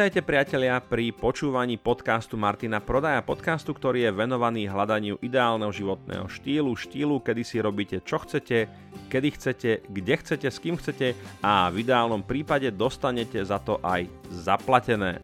Vítajte 0.00 0.24
priatelia 0.24 0.80
pri 0.80 1.12
počúvaní 1.12 1.76
podcastu 1.76 2.40
Martina 2.40 2.80
Prodaja, 2.80 3.20
podcastu, 3.20 3.76
ktorý 3.76 4.08
je 4.08 4.16
venovaný 4.16 4.64
hľadaniu 4.64 5.20
ideálneho 5.20 5.68
životného 5.68 6.24
štýlu, 6.24 6.72
štýlu, 6.72 7.20
kedy 7.20 7.44
si 7.44 7.60
robíte 7.60 8.00
čo 8.00 8.16
chcete, 8.24 8.64
kedy 9.12 9.28
chcete, 9.36 9.70
kde 9.92 10.14
chcete, 10.16 10.48
s 10.48 10.56
kým 10.56 10.80
chcete 10.80 11.12
a 11.44 11.68
v 11.68 11.84
ideálnom 11.84 12.24
prípade 12.24 12.72
dostanete 12.72 13.44
za 13.44 13.60
to 13.60 13.76
aj 13.84 14.08
zaplatené. 14.32 15.20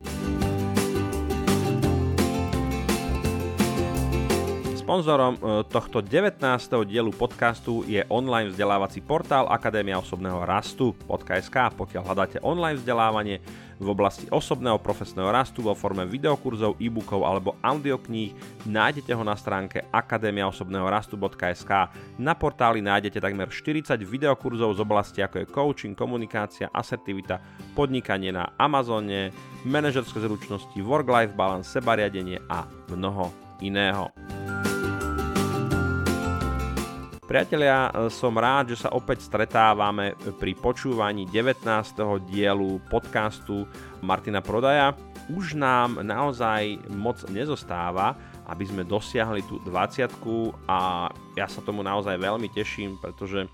Sponzorom 4.86 5.34
e, 5.34 5.66
tohto 5.66 5.98
19. 5.98 6.46
dielu 6.86 7.10
podcastu 7.10 7.82
je 7.90 8.06
online 8.06 8.54
vzdelávací 8.54 9.02
portál 9.02 9.50
Akadémia 9.50 9.98
osobného 9.98 10.46
rastu 10.46 10.94
.sk. 11.10 11.74
Pokiaľ 11.74 12.02
hľadáte 12.06 12.38
online 12.46 12.78
vzdelávanie 12.78 13.42
v 13.82 13.86
oblasti 13.90 14.30
osobného 14.30 14.78
profesného 14.78 15.26
rastu 15.34 15.66
vo 15.66 15.74
forme 15.74 16.06
videokurzov, 16.06 16.78
e-bookov 16.78 17.26
alebo 17.26 17.58
audiokníh, 17.66 18.30
nájdete 18.62 19.10
ho 19.10 19.26
na 19.26 19.34
stránke 19.34 19.82
akademiaosobného 19.90 20.86
rastu.sk. 20.86 21.72
Na 22.22 22.38
portáli 22.38 22.78
nájdete 22.78 23.18
takmer 23.18 23.50
40 23.50 23.90
videokurzov 24.06 24.70
z 24.70 24.80
oblasti 24.86 25.18
ako 25.18 25.42
je 25.42 25.50
coaching, 25.50 25.98
komunikácia, 25.98 26.70
asertivita, 26.70 27.42
podnikanie 27.74 28.30
na 28.30 28.54
Amazone, 28.54 29.34
manažerské 29.66 30.22
zručnosti, 30.22 30.78
work-life 30.78 31.34
balance, 31.34 31.74
sebariadenie 31.74 32.38
a 32.46 32.70
mnoho 32.94 33.34
iného. 33.58 34.14
Priatelia, 37.26 37.90
som 38.06 38.38
rád, 38.38 38.70
že 38.70 38.86
sa 38.86 38.94
opäť 38.94 39.26
stretávame 39.26 40.14
pri 40.38 40.54
počúvaní 40.54 41.26
19. 41.26 41.66
dielu 42.30 42.78
podcastu 42.86 43.66
Martina 43.98 44.38
Prodaja. 44.38 44.94
Už 45.34 45.58
nám 45.58 46.06
naozaj 46.06 46.86
moc 46.94 47.18
nezostáva, 47.26 48.14
aby 48.46 48.70
sme 48.70 48.86
dosiahli 48.86 49.42
tú 49.42 49.58
20 49.58 50.06
a 50.70 51.10
ja 51.34 51.46
sa 51.50 51.58
tomu 51.66 51.82
naozaj 51.82 52.14
veľmi 52.14 52.46
teším, 52.54 52.94
pretože 53.02 53.50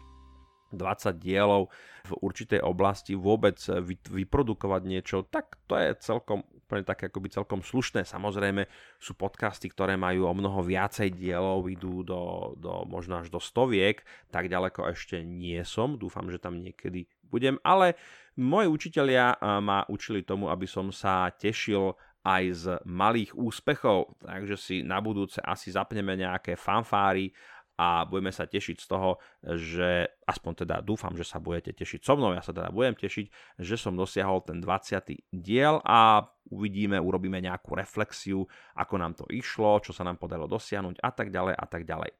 20 0.77 1.17
dielov 1.17 1.73
v 2.05 2.13
určitej 2.21 2.61
oblasti 2.61 3.17
vôbec 3.17 3.57
vyprodukovať 4.05 4.83
niečo, 4.85 5.25
tak 5.33 5.57
to 5.65 5.81
je 5.81 5.97
celkom 5.97 6.45
úplne 6.73 6.89
také 6.89 7.13
akoby 7.13 7.29
celkom 7.29 7.61
slušné. 7.61 8.09
Samozrejme 8.09 8.65
sú 8.97 9.13
podcasty, 9.13 9.69
ktoré 9.69 10.01
majú 10.01 10.25
o 10.25 10.33
mnoho 10.33 10.65
viacej 10.65 11.13
dielov, 11.13 11.69
idú 11.69 12.01
do, 12.01 12.57
do 12.57 12.89
možno 12.89 13.21
až 13.21 13.29
do 13.29 13.37
stoviek, 13.37 14.01
tak 14.33 14.49
ďaleko 14.49 14.89
ešte 14.89 15.21
nie 15.21 15.61
som, 15.69 16.01
dúfam, 16.01 16.33
že 16.33 16.41
tam 16.41 16.65
niekedy 16.65 17.05
budem, 17.29 17.61
ale 17.61 18.01
moji 18.41 18.73
učitelia 18.73 19.37
ma 19.61 19.85
učili 19.93 20.25
tomu, 20.25 20.49
aby 20.49 20.65
som 20.65 20.89
sa 20.89 21.29
tešil 21.29 21.93
aj 22.25 22.45
z 22.57 22.65
malých 22.89 23.37
úspechov, 23.37 24.17
takže 24.25 24.57
si 24.57 24.77
na 24.81 24.97
budúce 25.05 25.43
asi 25.45 25.75
zapneme 25.75 26.17
nejaké 26.17 26.57
fanfáry 26.57 27.35
a 27.79 28.05
budeme 28.05 28.31
sa 28.31 28.45
tešiť 28.45 28.77
z 28.79 28.87
toho, 28.87 29.17
že 29.57 30.09
aspoň 30.29 30.53
teda 30.65 30.77
dúfam, 30.85 31.17
že 31.17 31.25
sa 31.25 31.41
budete 31.41 31.73
tešiť 31.73 32.05
so 32.05 32.15
mnou, 32.15 32.37
ja 32.37 32.45
sa 32.45 32.53
teda 32.53 32.69
budem 32.69 32.93
tešiť, 32.95 33.59
že 33.59 33.77
som 33.81 33.97
dosiahol 33.97 34.45
ten 34.45 34.61
20. 34.61 35.33
diel 35.33 35.81
a 35.83 36.27
uvidíme, 36.53 37.01
urobíme 37.01 37.41
nejakú 37.41 37.73
reflexiu, 37.73 38.45
ako 38.77 38.95
nám 39.01 39.13
to 39.17 39.25
išlo, 39.33 39.81
čo 39.81 39.97
sa 39.97 40.05
nám 40.05 40.21
podarilo 40.21 40.47
dosiahnuť 40.49 41.01
a 41.01 41.11
tak 41.11 41.33
ďalej 41.33 41.55
a 41.57 41.67
tak 41.67 41.83
ďalej. 41.89 42.13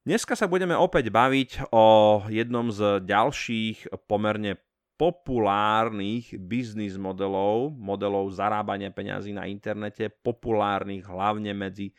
Dneska 0.00 0.32
sa 0.32 0.48
budeme 0.48 0.72
opäť 0.72 1.12
baviť 1.12 1.70
o 1.76 2.24
jednom 2.32 2.72
z 2.72 3.04
ďalších 3.04 3.92
pomerne 4.08 4.56
populárnych 5.00 6.36
biznis 6.36 7.00
modelov, 7.00 7.72
modelov 7.72 8.28
zarábania 8.36 8.92
peňazí 8.92 9.32
na 9.32 9.48
internete, 9.48 10.12
populárnych 10.12 11.08
hlavne 11.08 11.56
medzi 11.56 11.96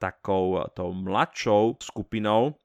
takou 0.00 0.64
tou 0.72 0.96
mladšou 0.96 1.76
skupinou, 1.84 2.56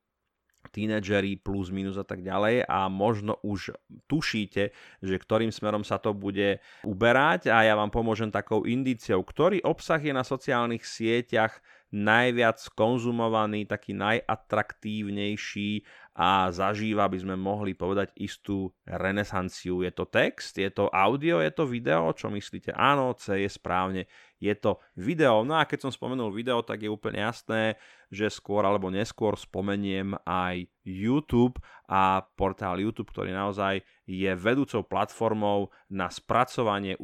tínedžeri 0.72 1.35
plus 1.35 1.67
minus 1.67 1.99
a 1.99 2.05
tak 2.07 2.23
ďalej. 2.23 2.63
A 2.69 2.88
možno 2.88 3.35
už 3.44 3.75
tušíte, 4.07 4.72
že 5.03 5.16
ktorým 5.19 5.51
smerom 5.51 5.83
sa 5.83 5.99
to 5.99 6.16
bude 6.16 6.63
uberať. 6.88 7.51
A 7.51 7.67
ja 7.67 7.75
vám 7.75 7.91
pomôžem 7.91 8.31
takou 8.31 8.63
indíciou, 8.63 9.19
ktorý 9.25 9.59
obsah 9.67 9.99
je 9.99 10.13
na 10.16 10.23
sociálnych 10.23 10.88
sieťach 10.88 11.59
najviac 11.91 12.57
konzumovaný, 12.72 13.68
taký 13.68 13.91
najatraktívnejší 13.94 15.84
a 16.12 16.52
zažíva, 16.52 17.07
by 17.07 17.19
sme 17.24 17.35
mohli 17.40 17.72
povedať, 17.72 18.12
istú 18.19 18.72
renesanciu. 18.84 19.84
Je 19.84 19.91
to 19.96 20.07
text, 20.07 20.59
je 20.59 20.68
to 20.68 20.91
audio, 20.91 21.40
je 21.40 21.52
to 21.52 21.63
video, 21.63 22.12
čo 22.12 22.28
myslíte? 22.31 22.75
Áno, 22.75 23.16
C 23.16 23.44
je 23.44 23.50
správne, 23.52 24.12
je 24.40 24.52
to 24.56 24.84
video. 25.00 25.47
No 25.47 25.56
a 25.56 25.63
keď 25.63 25.88
som 25.88 25.91
spomenul 25.91 26.35
video, 26.35 26.59
tak 26.63 26.84
je 26.84 26.91
úplne 26.91 27.24
jasné, 27.24 27.79
že 28.12 28.28
skôr 28.28 28.68
alebo 28.68 28.91
neskôr 28.91 29.40
spomeniem 29.40 30.19
aj 30.28 30.68
YouTube 30.84 31.63
a 31.88 32.28
portál 32.35 32.75
YouTube, 32.84 33.12
ktorý 33.16 33.31
naozaj 33.31 33.79
je 34.03 34.31
vedúcou 34.35 34.84
platformou 34.84 35.72
na 35.88 36.12
spracovanie, 36.12 37.00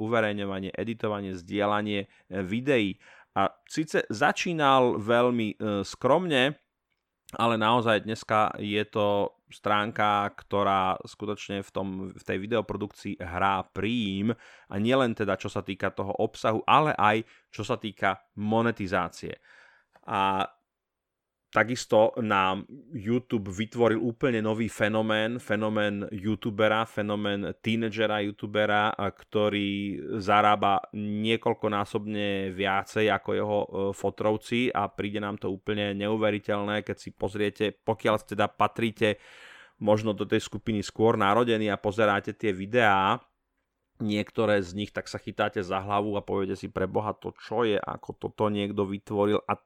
uverejňovanie, 0.00 0.72
editovanie, 0.72 1.36
zdieľanie 1.36 2.08
videí. 2.32 2.96
A 3.36 3.52
síce 3.68 4.08
začínal 4.08 4.96
veľmi 4.96 5.48
e, 5.52 5.56
skromne, 5.84 6.56
ale 7.36 7.54
naozaj 7.60 8.08
dneska 8.08 8.56
je 8.56 8.80
to 8.88 9.36
stránka, 9.52 10.32
ktorá 10.34 10.96
skutočne 11.04 11.60
v, 11.62 11.70
tom, 11.70 11.88
v 12.16 12.22
tej 12.24 12.38
videoprodukcii 12.42 13.20
hrá 13.20 13.62
príjm 13.70 14.34
a 14.70 14.74
nielen 14.80 15.14
teda 15.14 15.38
čo 15.38 15.46
sa 15.52 15.62
týka 15.62 15.92
toho 15.92 16.16
obsahu, 16.16 16.64
ale 16.66 16.96
aj 16.96 17.22
čo 17.52 17.62
sa 17.62 17.78
týka 17.78 18.18
monetizácie. 18.40 19.38
A 20.06 20.48
Takisto 21.46 22.12
nám 22.20 22.66
YouTube 22.92 23.48
vytvoril 23.48 24.02
úplne 24.02 24.42
nový 24.42 24.66
fenomén, 24.66 25.38
fenomén 25.38 26.04
youtubera, 26.10 26.82
fenomén 26.84 27.54
tínedžera 27.62 28.20
youtubera, 28.26 28.90
ktorý 28.92 29.96
zarába 30.18 30.82
niekoľkonásobne 30.92 32.50
viacej 32.50 33.08
ako 33.08 33.30
jeho 33.30 33.58
e, 33.62 33.68
fotrovci 33.94 34.68
a 34.74 34.90
príde 34.90 35.22
nám 35.22 35.38
to 35.38 35.48
úplne 35.48 35.94
neuveriteľné, 35.94 36.82
keď 36.82 36.96
si 36.98 37.14
pozriete, 37.14 37.72
pokiaľ 37.72 38.26
teda 38.26 38.50
patríte 38.50 39.16
možno 39.78 40.12
do 40.12 40.26
tej 40.26 40.42
skupiny 40.44 40.82
skôr 40.82 41.14
narodení 41.14 41.70
a 41.70 41.80
pozeráte 41.80 42.34
tie 42.34 42.50
videá, 42.50 43.22
niektoré 44.02 44.60
z 44.60 44.76
nich, 44.76 44.90
tak 44.92 45.08
sa 45.08 45.16
chytáte 45.16 45.60
za 45.64 45.80
hlavu 45.80 46.16
a 46.16 46.24
poviete 46.24 46.56
si 46.58 46.68
pre 46.68 46.84
Boha 46.84 47.16
to 47.16 47.32
čo 47.36 47.64
je, 47.64 47.76
ako 47.76 48.16
toto 48.16 48.48
niekto 48.52 48.84
vytvoril? 48.84 49.40
A 49.46 49.56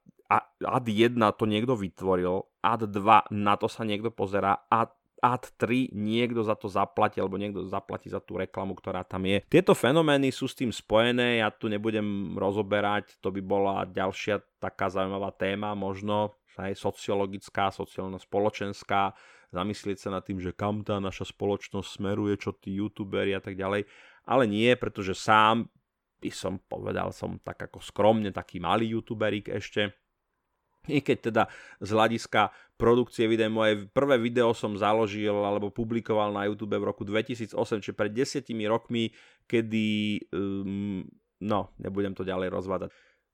ad 0.62 0.86
1 0.86 1.18
to 1.34 1.44
niekto 1.46 1.74
vytvoril, 1.74 2.46
ad 2.62 2.86
2 2.86 3.34
na 3.34 3.54
to 3.58 3.66
sa 3.66 3.82
niekto 3.82 4.14
pozerá, 4.14 4.62
ad 4.70 4.94
ad 5.20 5.52
3 5.60 5.92
niekto 5.92 6.40
za 6.40 6.56
to 6.56 6.66
zaplatí 6.66 7.20
alebo 7.20 7.36
niekto 7.36 7.68
zaplatí 7.68 8.08
za 8.08 8.24
tú 8.24 8.40
reklamu, 8.40 8.72
ktorá 8.72 9.04
tam 9.04 9.28
je. 9.28 9.44
Tieto 9.52 9.76
fenomény 9.76 10.32
sú 10.32 10.48
s 10.48 10.56
tým 10.56 10.72
spojené, 10.72 11.44
ja 11.44 11.52
tu 11.52 11.68
nebudem 11.68 12.34
rozoberať, 12.40 13.20
to 13.20 13.28
by 13.28 13.44
bola 13.44 13.84
ďalšia 13.84 14.40
taká 14.56 14.88
zaujímavá 14.88 15.30
téma, 15.36 15.76
možno 15.76 16.40
aj 16.56 16.76
sociologická, 16.76 17.68
sociálno-spoločenská, 17.72 19.12
zamyslieť 19.52 20.08
sa 20.08 20.08
nad 20.12 20.22
tým, 20.24 20.40
že 20.40 20.56
kam 20.56 20.84
tá 20.84 21.00
naša 21.00 21.30
spoločnosť 21.32 22.00
smeruje, 22.00 22.34
čo 22.36 22.56
tí 22.56 22.80
youtuberi 22.80 23.32
a 23.36 23.40
tak 23.40 23.56
ďalej, 23.56 23.88
ale 24.30 24.46
nie, 24.46 24.70
pretože 24.78 25.18
sám 25.18 25.66
by 26.22 26.30
som 26.30 26.62
povedal, 26.70 27.10
som 27.10 27.42
tak 27.42 27.66
ako 27.66 27.82
skromne 27.82 28.30
taký 28.30 28.62
malý 28.62 28.94
youtuberik 28.94 29.50
ešte, 29.50 29.90
i 30.88 31.04
keď 31.04 31.18
teda 31.18 31.42
z 31.82 31.90
hľadiska 31.92 32.54
produkcie 32.80 33.28
videa, 33.28 33.52
moje 33.52 33.84
prvé 33.92 34.16
video 34.16 34.56
som 34.56 34.72
založil 34.78 35.34
alebo 35.34 35.68
publikoval 35.68 36.32
na 36.32 36.48
YouTube 36.48 36.78
v 36.80 36.88
roku 36.88 37.04
2008, 37.04 37.52
čiže 37.84 37.92
pred 37.92 38.12
desiatimi 38.14 38.64
rokmi, 38.64 39.12
kedy, 39.44 40.16
um, 40.32 41.04
no, 41.44 41.60
nebudem 41.76 42.16
to 42.16 42.24
ďalej 42.24 42.48
rozvádať. 42.48 42.88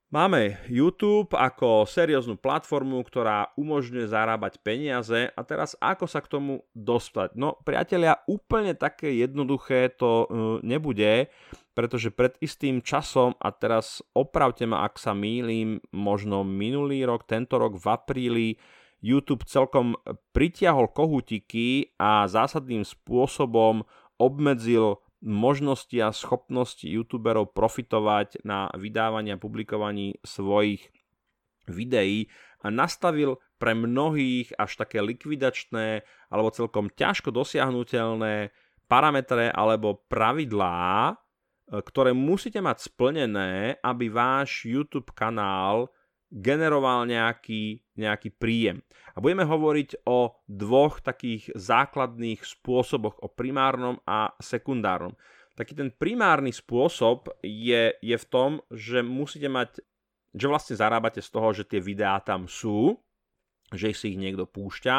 Máme 0.06 0.62
YouTube 0.70 1.34
ako 1.34 1.82
serióznu 1.82 2.38
platformu, 2.38 3.02
ktorá 3.02 3.50
umožňuje 3.58 4.06
zarábať 4.06 4.62
peniaze 4.62 5.34
a 5.34 5.40
teraz 5.42 5.74
ako 5.82 6.06
sa 6.06 6.22
k 6.22 6.30
tomu 6.30 6.62
dostať? 6.78 7.34
No 7.34 7.58
priatelia, 7.66 8.22
úplne 8.30 8.78
také 8.78 9.10
jednoduché 9.18 9.90
to 9.98 10.10
uh, 10.22 10.26
nebude, 10.62 11.26
pretože 11.74 12.14
pred 12.14 12.38
istým 12.38 12.86
časom, 12.86 13.34
a 13.42 13.50
teraz 13.50 13.98
opravte 14.14 14.62
ma, 14.62 14.86
ak 14.86 14.94
sa 14.94 15.10
mýlim, 15.10 15.82
možno 15.90 16.46
minulý 16.46 17.02
rok, 17.02 17.26
tento 17.26 17.58
rok 17.58 17.74
v 17.74 17.86
apríli, 17.90 18.48
YouTube 19.02 19.42
celkom 19.42 19.98
pritiahol 20.30 20.86
kohutiky 20.86 21.98
a 21.98 22.30
zásadným 22.30 22.86
spôsobom 22.86 23.82
obmedzil 24.22 25.02
možnosti 25.24 25.96
a 26.02 26.12
schopnosti 26.12 26.84
youtuberov 26.84 27.56
profitovať 27.56 28.44
na 28.44 28.68
vydávaní 28.76 29.32
a 29.32 29.40
publikovaní 29.40 30.20
svojich 30.20 30.92
videí 31.66 32.28
a 32.62 32.70
nastavil 32.70 33.40
pre 33.56 33.72
mnohých 33.72 34.54
až 34.60 34.76
také 34.76 35.00
likvidačné 35.00 36.04
alebo 36.28 36.52
celkom 36.52 36.92
ťažko 36.92 37.32
dosiahnutelné 37.32 38.52
parametre 38.86 39.50
alebo 39.50 40.06
pravidlá, 40.06 41.16
ktoré 41.66 42.14
musíte 42.14 42.62
mať 42.62 42.86
splnené, 42.86 43.80
aby 43.82 44.06
váš 44.06 44.68
YouTube 44.68 45.10
kanál 45.16 45.90
generoval 46.30 47.06
nejaký, 47.06 47.80
nejaký 47.94 48.34
príjem. 48.34 48.82
A 49.14 49.22
budeme 49.22 49.46
hovoriť 49.46 50.04
o 50.04 50.36
dvoch 50.44 51.00
takých 51.00 51.54
základných 51.54 52.42
spôsoboch, 52.42 53.16
o 53.22 53.30
primárnom 53.30 53.96
a 54.04 54.34
sekundárnom. 54.42 55.14
Taký 55.56 55.72
ten 55.72 55.88
primárny 55.88 56.52
spôsob 56.52 57.32
je, 57.40 57.96
je 57.96 58.16
v 58.16 58.26
tom, 58.28 58.60
že 58.68 59.00
musíte 59.00 59.48
mať, 59.48 59.80
že 60.36 60.46
vlastne 60.50 60.76
zarábate 60.76 61.24
z 61.24 61.32
toho, 61.32 61.48
že 61.56 61.64
tie 61.64 61.80
videá 61.80 62.20
tam 62.20 62.44
sú, 62.44 62.92
že 63.72 63.96
si 63.96 64.12
ich 64.12 64.20
niekto 64.20 64.44
púšťa 64.44 64.96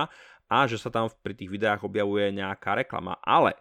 a 0.50 0.57
že 0.65 0.81
sa 0.81 0.89
tam 0.89 1.13
pri 1.21 1.38
tých 1.38 1.53
videách 1.53 1.85
objavuje 1.85 2.33
nejaká 2.33 2.73
reklama. 2.81 3.21
Ale 3.21 3.53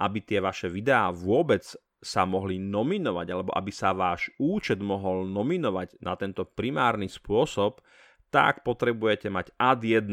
aby 0.00 0.18
tie 0.24 0.40
vaše 0.42 0.66
videá 0.66 1.12
vôbec 1.12 1.62
sa 2.04 2.28
mohli 2.28 2.60
nominovať, 2.60 3.26
alebo 3.32 3.50
aby 3.56 3.72
sa 3.72 3.96
váš 3.96 4.28
účet 4.36 4.78
mohol 4.78 5.24
nominovať 5.24 6.04
na 6.04 6.14
tento 6.20 6.44
primárny 6.44 7.08
spôsob, 7.08 7.80
tak 8.28 8.60
potrebujete 8.60 9.32
mať 9.32 9.56
ad 9.56 9.80
1 9.80 10.12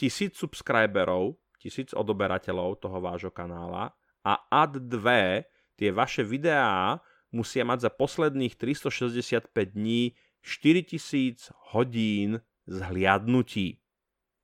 tisíc 0.00 0.40
subscriberov, 0.40 1.36
tisíc 1.60 1.92
odoberateľov 1.92 2.80
toho 2.80 3.04
vášho 3.04 3.28
kanála 3.28 3.92
a 4.24 4.32
ad 4.48 4.80
2 4.80 5.76
tie 5.76 5.90
vaše 5.92 6.24
videá 6.24 6.96
musia 7.28 7.68
mať 7.68 7.84
za 7.84 7.90
posledných 7.92 8.56
365 8.56 9.52
dní 9.76 10.16
4000 10.40 11.52
hodín 11.76 12.40
zhliadnutí. 12.64 13.76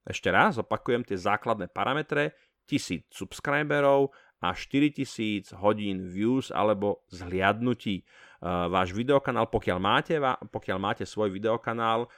Ešte 0.04 0.28
raz 0.28 0.60
opakujem 0.60 1.02
tie 1.02 1.16
základné 1.16 1.72
parametre, 1.72 2.36
1000 2.68 3.08
subscriberov, 3.08 4.12
a 4.40 4.52
4000 4.52 5.56
hodín 5.56 6.04
views 6.04 6.52
alebo 6.52 7.04
zhliadnutí. 7.08 8.04
Váš 8.44 8.92
videokanál, 8.92 9.48
pokiaľ 9.48 9.78
máte, 9.80 10.14
pokiaľ 10.52 10.78
máte 10.78 11.04
svoj 11.08 11.32
videokanál, 11.32 12.12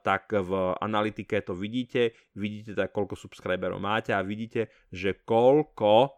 tak 0.00 0.32
v 0.32 0.52
analytike 0.80 1.44
to 1.44 1.52
vidíte, 1.52 2.16
vidíte 2.32 2.72
tak, 2.72 2.96
koľko 2.96 3.14
subscriberov 3.14 3.76
máte 3.76 4.16
a 4.16 4.24
vidíte, 4.24 4.72
že 4.88 5.20
koľko 5.28 6.16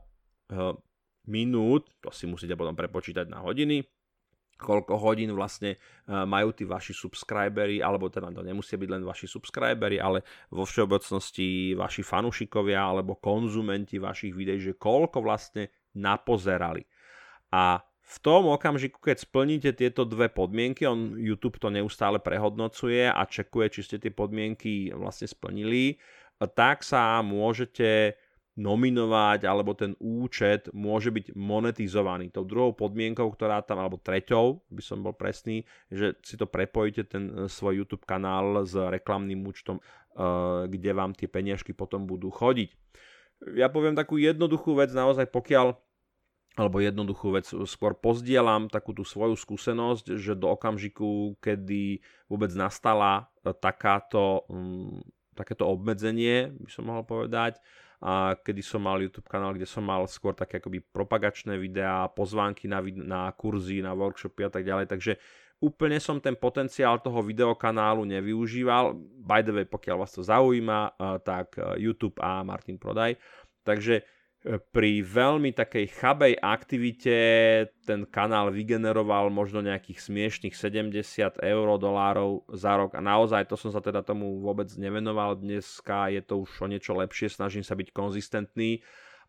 minút, 1.26 1.91
to 1.99 2.14
si 2.14 2.31
musíte 2.31 2.55
potom 2.55 2.79
prepočítať 2.79 3.26
na 3.26 3.43
hodiny, 3.43 3.82
koľko 4.61 5.01
hodín 5.01 5.33
vlastne 5.33 5.75
e, 5.75 5.79
majú 6.12 6.53
tí 6.53 6.69
vaši 6.69 6.93
subscribery, 6.93 7.81
alebo 7.81 8.12
teda 8.12 8.29
to 8.29 8.45
nemusia 8.45 8.77
byť 8.77 8.91
len 8.93 9.03
vaši 9.03 9.27
subscribery, 9.27 9.97
ale 9.97 10.23
vo 10.53 10.69
všeobecnosti 10.69 11.75
vaši 11.75 12.05
fanúšikovia 12.05 12.79
alebo 12.79 13.17
konzumenti 13.17 13.97
vašich 13.97 14.37
videí, 14.37 14.61
že 14.61 14.77
koľko 14.77 15.25
vlastne 15.25 15.73
napozerali. 15.97 16.85
A 17.51 17.81
v 18.11 18.17
tom 18.19 18.51
okamžiku, 18.51 18.99
keď 18.99 19.23
splníte 19.23 19.71
tieto 19.71 20.03
dve 20.03 20.27
podmienky, 20.27 20.83
on 20.83 21.15
YouTube 21.15 21.62
to 21.62 21.71
neustále 21.71 22.19
prehodnocuje 22.19 23.07
a 23.07 23.23
čekuje, 23.23 23.71
či 23.71 23.81
ste 23.87 23.97
tie 24.03 24.11
podmienky 24.11 24.91
vlastne 24.91 25.31
splnili, 25.31 26.03
tak 26.59 26.83
sa 26.83 27.23
môžete 27.23 28.19
nominovať, 28.58 29.47
alebo 29.47 29.73
ten 29.79 29.94
účet 30.02 30.67
môže 30.75 31.14
byť 31.14 31.38
monetizovaný. 31.38 32.35
Tou 32.35 32.43
druhou 32.43 32.75
podmienkou, 32.75 33.31
ktorá 33.31 33.62
tam, 33.62 33.79
alebo 33.79 34.02
treťou, 34.02 34.67
by 34.67 34.82
som 34.82 35.06
bol 35.06 35.14
presný, 35.14 35.62
že 35.87 36.19
si 36.26 36.35
to 36.35 36.50
prepojíte 36.50 37.06
ten 37.06 37.31
e, 37.31 37.32
svoj 37.47 37.85
YouTube 37.85 38.02
kanál 38.05 38.67
s 38.67 38.75
reklamným 38.75 39.47
účtom, 39.47 39.79
e, 39.79 39.82
kde 40.67 40.91
vám 40.91 41.14
tie 41.14 41.31
peniažky 41.31 41.70
potom 41.70 42.11
budú 42.11 42.29
chodiť. 42.35 42.75
Ja 43.56 43.73
poviem 43.73 43.97
takú 43.97 44.20
jednoduchú 44.20 44.76
vec, 44.76 44.91
naozaj 44.93 45.31
pokiaľ 45.31 45.79
alebo 46.58 46.82
jednoduchú 46.82 47.38
vec, 47.38 47.47
skôr 47.47 47.94
pozdielam 47.94 48.67
takú 48.67 48.91
tú 48.91 49.06
svoju 49.06 49.38
skúsenosť, 49.38 50.19
že 50.19 50.35
do 50.35 50.50
okamžiku, 50.50 51.38
kedy 51.38 52.02
vôbec 52.26 52.50
nastala 52.58 53.31
e, 53.47 53.55
takáto, 53.55 54.44
mm, 54.50 55.06
takéto 55.38 55.70
obmedzenie, 55.70 56.50
by 56.58 56.70
som 56.75 56.91
mohol 56.91 57.06
povedať, 57.06 57.62
a 58.00 58.32
kedy 58.37 58.64
som 58.64 58.81
mal 58.81 59.00
YouTube 59.00 59.29
kanál, 59.29 59.52
kde 59.52 59.69
som 59.69 59.85
mal 59.85 60.08
skôr 60.08 60.32
také 60.32 60.56
akoby 60.56 60.81
propagačné 60.81 61.61
videá, 61.61 62.08
pozvánky 62.08 62.64
na, 62.64 62.81
na 62.81 63.29
kurzy, 63.37 63.85
na 63.85 63.93
workshopy 63.93 64.49
a 64.49 64.50
tak 64.50 64.64
ďalej, 64.64 64.88
takže 64.88 65.20
úplne 65.61 66.00
som 66.00 66.17
ten 66.17 66.32
potenciál 66.32 67.05
toho 67.05 67.20
videokanálu 67.20 68.08
nevyužíval. 68.08 68.97
By 69.20 69.44
the 69.44 69.52
way, 69.52 69.67
pokiaľ 69.69 69.97
vás 70.00 70.17
to 70.17 70.25
zaujíma, 70.25 70.97
tak 71.20 71.61
YouTube 71.76 72.17
a 72.17 72.41
Martin 72.41 72.81
Prodaj. 72.81 73.20
Takže 73.61 74.00
pri 74.49 75.05
veľmi 75.05 75.53
takej 75.53 76.01
chabej 76.01 76.33
aktivite 76.41 77.17
ten 77.85 78.09
kanál 78.09 78.49
vygeneroval 78.49 79.29
možno 79.29 79.61
nejakých 79.61 80.01
smiešných 80.01 80.57
70 80.57 80.97
eur 81.45 81.67
dolárov 81.77 82.49
za 82.57 82.73
rok. 82.81 82.97
A 82.97 83.05
naozaj 83.05 83.53
to 83.53 83.61
som 83.61 83.69
sa 83.69 83.85
teda 83.85 84.01
tomu 84.01 84.41
vôbec 84.41 84.73
nevenoval. 84.81 85.37
Dneska 85.37 86.09
je 86.09 86.25
to 86.25 86.49
už 86.49 86.57
o 86.65 86.67
niečo 86.73 86.97
lepšie, 86.97 87.29
snažím 87.29 87.61
sa 87.61 87.77
byť 87.77 87.93
konzistentný 87.93 88.81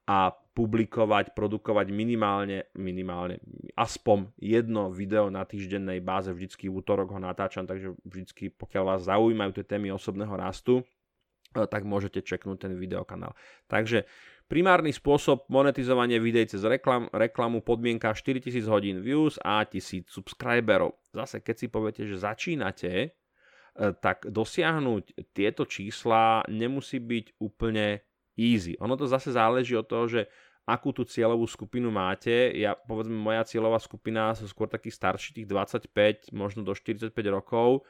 a 0.07 0.31
publikovať, 0.31 1.35
produkovať 1.35 1.91
minimálne, 1.91 2.71
minimálne 2.73 3.43
aspoň 3.75 4.31
jedno 4.39 4.89
video 4.95 5.27
na 5.27 5.43
týždennej 5.43 5.99
báze, 5.99 6.31
vždycky 6.31 6.71
útorok 6.71 7.13
ho 7.13 7.19
natáčam, 7.19 7.67
takže 7.67 7.93
vždycky 8.07 8.49
pokiaľ 8.49 8.83
vás 8.95 9.11
zaujímajú 9.11 9.51
tie 9.59 9.65
témy 9.75 9.91
osobného 9.91 10.33
rastu, 10.39 10.81
tak 11.53 11.83
môžete 11.83 12.23
čeknúť 12.23 12.67
ten 12.67 12.73
videokanál. 12.79 13.35
Takže 13.67 14.07
Primárny 14.51 14.91
spôsob 14.91 15.47
monetizovania 15.47 16.19
videí 16.19 16.43
cez 16.43 16.67
reklam, 16.67 17.07
reklamu 17.15 17.63
podmienka 17.63 18.11
4000 18.11 18.67
hodín 18.67 18.99
views 18.99 19.39
a 19.39 19.63
1000 19.63 20.11
subscriberov. 20.11 20.99
Zase 21.15 21.39
keď 21.39 21.55
si 21.55 21.67
poviete, 21.71 22.03
že 22.03 22.19
začínate, 22.19 22.91
e, 22.91 23.09
tak 24.03 24.27
dosiahnuť 24.27 25.31
tieto 25.31 25.63
čísla 25.63 26.43
nemusí 26.51 26.99
byť 26.99 27.39
úplne 27.39 28.03
easy. 28.35 28.75
Ono 28.83 28.99
to 28.99 29.07
zase 29.07 29.31
záleží 29.31 29.71
od 29.71 29.87
toho, 29.87 30.11
že 30.11 30.27
akú 30.67 30.91
tú 30.91 31.07
cieľovú 31.07 31.47
skupinu 31.47 31.87
máte. 31.87 32.51
Ja, 32.51 32.75
povedzme, 32.75 33.15
moja 33.15 33.47
cieľová 33.47 33.79
skupina 33.79 34.35
sú 34.35 34.51
skôr 34.51 34.67
takí 34.67 34.91
starší, 34.91 35.31
tých 35.31 35.47
25, 35.47 36.35
možno 36.35 36.67
do 36.67 36.75
45 36.75 37.15
rokov 37.31 37.87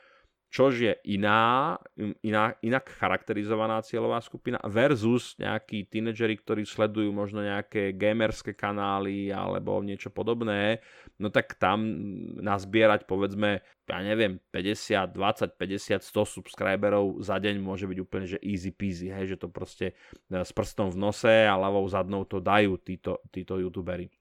čož 0.51 0.83
je 0.83 0.93
iná, 1.07 1.79
iná, 2.27 2.51
inak 2.59 2.91
charakterizovaná 2.99 3.79
cieľová 3.87 4.19
skupina 4.19 4.59
versus 4.67 5.39
nejakí 5.39 5.87
tínedžeri, 5.87 6.35
ktorí 6.43 6.67
sledujú 6.67 7.07
možno 7.15 7.39
nejaké 7.39 7.95
gamerské 7.95 8.51
kanály 8.51 9.31
alebo 9.31 9.79
niečo 9.79 10.11
podobné, 10.11 10.83
no 11.15 11.31
tak 11.31 11.55
tam 11.55 11.87
nazbierať 12.43 13.07
povedzme, 13.07 13.63
ja 13.63 13.99
neviem, 14.03 14.43
50, 14.51 15.15
20, 15.15 15.55
50, 15.55 16.03
100 16.03 16.35
subscriberov 16.35 17.23
za 17.23 17.39
deň 17.39 17.55
môže 17.63 17.87
byť 17.87 17.97
úplne 18.03 18.27
že 18.27 18.37
easy 18.43 18.75
peasy, 18.75 19.07
hej, 19.07 19.35
že 19.35 19.39
to 19.39 19.47
proste 19.47 19.95
e, 20.27 20.43
s 20.43 20.51
prstom 20.51 20.91
v 20.91 20.99
nose 20.99 21.31
a 21.47 21.55
ľavou 21.55 21.87
zadnou 21.87 22.27
to 22.27 22.43
dajú 22.43 22.75
títo, 22.83 23.23
títo 23.31 23.55
youtuberi. 23.55 24.11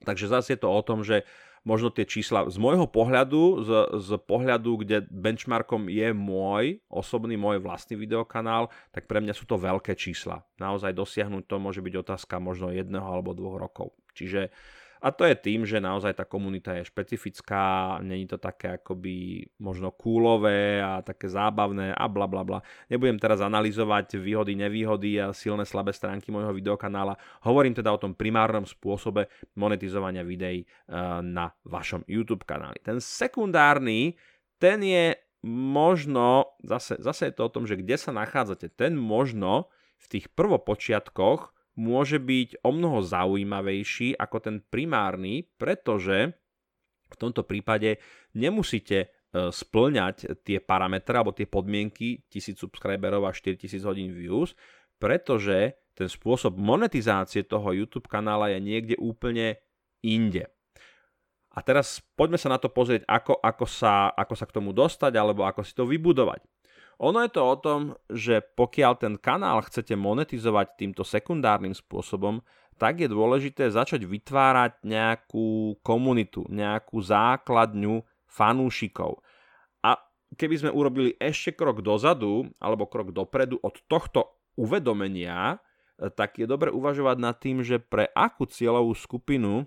Takže 0.00 0.32
zase 0.32 0.56
je 0.56 0.60
to 0.64 0.70
o 0.70 0.80
tom, 0.80 1.04
že 1.04 1.28
možno 1.68 1.92
tie 1.92 2.08
čísla 2.08 2.48
z 2.48 2.56
môjho 2.56 2.88
pohľadu, 2.88 3.60
z, 3.60 3.70
z 4.00 4.10
pohľadu, 4.24 4.80
kde 4.80 5.04
benchmarkom 5.12 5.92
je 5.92 6.16
môj 6.16 6.80
osobný, 6.88 7.36
môj 7.36 7.60
vlastný 7.60 8.00
videokanál, 8.00 8.72
tak 8.88 9.04
pre 9.04 9.20
mňa 9.20 9.36
sú 9.36 9.44
to 9.44 9.60
veľké 9.60 9.92
čísla. 9.92 10.40
Naozaj 10.56 10.96
dosiahnuť 10.96 11.44
to 11.44 11.60
môže 11.60 11.84
byť 11.84 11.94
otázka 12.00 12.40
možno 12.40 12.72
jedného 12.72 13.04
alebo 13.04 13.36
dvoch 13.36 13.60
rokov. 13.60 13.92
Čiže 14.16 14.48
a 14.98 15.08
to 15.14 15.22
je 15.26 15.34
tým, 15.38 15.62
že 15.62 15.78
naozaj 15.78 16.18
tá 16.18 16.24
komunita 16.26 16.74
je 16.78 16.86
špecifická, 16.86 17.98
není 18.02 18.26
to 18.26 18.38
také 18.38 18.78
akoby 18.78 19.46
možno 19.62 19.94
kúlové 19.94 20.82
a 20.82 21.02
také 21.02 21.30
zábavné 21.30 21.94
a 21.94 22.04
bla 22.10 22.26
bla 22.26 22.42
bla. 22.42 22.58
Nebudem 22.90 23.18
teraz 23.18 23.38
analyzovať 23.38 24.18
výhody, 24.18 24.58
nevýhody 24.58 25.22
a 25.22 25.30
silné 25.30 25.62
slabé 25.62 25.94
stránky 25.94 26.34
môjho 26.34 26.50
videokanála. 26.50 27.14
Hovorím 27.46 27.78
teda 27.78 27.94
o 27.94 28.02
tom 28.02 28.18
primárnom 28.18 28.66
spôsobe 28.66 29.30
monetizovania 29.54 30.26
videí 30.26 30.62
eh, 30.62 30.68
na 31.22 31.50
vašom 31.66 32.02
YouTube 32.10 32.42
kanáli. 32.42 32.82
Ten 32.82 32.98
sekundárny, 32.98 34.18
ten 34.58 34.82
je 34.82 35.14
možno, 35.46 36.58
zase, 36.66 36.98
zase 36.98 37.30
je 37.30 37.34
to 37.38 37.46
o 37.46 37.52
tom, 37.54 37.64
že 37.66 37.78
kde 37.78 37.94
sa 37.94 38.10
nachádzate, 38.10 38.74
ten 38.74 38.98
možno 38.98 39.70
v 39.98 40.06
tých 40.18 40.26
prvopočiatkoch 40.34 41.54
môže 41.78 42.18
byť 42.18 42.66
o 42.66 42.74
mnoho 42.74 43.06
zaujímavejší 43.06 44.18
ako 44.18 44.36
ten 44.42 44.56
primárny, 44.66 45.46
pretože 45.56 46.34
v 47.08 47.16
tomto 47.16 47.46
prípade 47.46 48.02
nemusíte 48.34 48.98
e, 48.98 49.08
splňať 49.48 50.42
tie 50.42 50.58
parametre 50.58 51.14
alebo 51.16 51.32
tie 51.32 51.46
podmienky 51.48 52.26
1000 52.28 52.58
subscriberov 52.58 53.24
a 53.24 53.32
4000 53.32 53.80
hodín 53.86 54.10
views, 54.12 54.52
pretože 54.98 55.78
ten 55.94 56.10
spôsob 56.10 56.58
monetizácie 56.58 57.46
toho 57.46 57.70
YouTube 57.74 58.10
kanála 58.10 58.54
je 58.54 58.60
niekde 58.60 58.96
úplne 58.98 59.58
inde. 60.02 60.46
A 61.54 61.58
teraz 61.64 61.98
poďme 62.14 62.38
sa 62.38 62.54
na 62.54 62.58
to 62.60 62.70
pozrieť, 62.70 63.02
ako, 63.08 63.34
ako, 63.42 63.66
sa, 63.66 64.14
ako 64.14 64.34
sa 64.38 64.46
k 64.46 64.54
tomu 64.54 64.70
dostať 64.70 65.10
alebo 65.18 65.42
ako 65.42 65.66
si 65.66 65.74
to 65.74 65.88
vybudovať. 65.88 66.44
Ono 66.98 67.22
je 67.22 67.30
to 67.30 67.42
o 67.46 67.56
tom, 67.62 67.80
že 68.10 68.42
pokiaľ 68.42 68.92
ten 68.98 69.14
kanál 69.14 69.62
chcete 69.62 69.94
monetizovať 69.94 70.66
týmto 70.74 71.06
sekundárnym 71.06 71.70
spôsobom, 71.70 72.42
tak 72.78 73.02
je 73.02 73.10
dôležité 73.10 73.70
začať 73.70 74.06
vytvárať 74.06 74.82
nejakú 74.82 75.78
komunitu, 75.82 76.46
nejakú 76.50 76.98
základňu 77.02 78.02
fanúšikov. 78.26 79.22
A 79.82 79.98
keby 80.34 80.54
sme 80.66 80.70
urobili 80.74 81.14
ešte 81.18 81.54
krok 81.54 81.82
dozadu 81.82 82.50
alebo 82.58 82.90
krok 82.90 83.14
dopredu 83.14 83.58
od 83.62 83.78
tohto 83.86 84.38
uvedomenia, 84.58 85.58
tak 85.98 86.38
je 86.38 86.46
dobre 86.46 86.70
uvažovať 86.70 87.16
nad 87.18 87.34
tým, 87.38 87.62
že 87.66 87.82
pre 87.82 88.06
akú 88.14 88.46
cieľovú 88.46 88.94
skupinu 88.94 89.66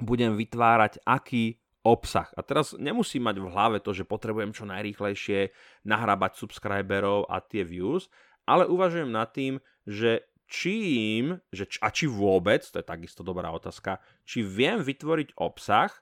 budem 0.00 0.36
vytvárať 0.36 1.00
aký 1.04 1.60
obsah. 1.88 2.28
A 2.36 2.44
teraz 2.44 2.76
nemusím 2.76 3.24
mať 3.24 3.40
v 3.40 3.48
hlave 3.48 3.78
to, 3.80 3.96
že 3.96 4.04
potrebujem 4.04 4.52
čo 4.52 4.68
najrýchlejšie 4.68 5.48
nahrábať 5.88 6.36
subscriberov 6.36 7.24
a 7.32 7.40
tie 7.40 7.64
views, 7.64 8.12
ale 8.44 8.68
uvažujem 8.68 9.08
nad 9.08 9.32
tým, 9.32 9.56
že 9.88 10.28
čím, 10.48 11.40
že, 11.52 11.68
a 11.80 11.88
či 11.88 12.08
vôbec, 12.08 12.64
to 12.64 12.80
je 12.80 12.86
takisto 12.86 13.24
dobrá 13.24 13.48
otázka, 13.52 14.00
či 14.24 14.44
viem 14.44 14.80
vytvoriť 14.80 15.36
obsah, 15.40 15.92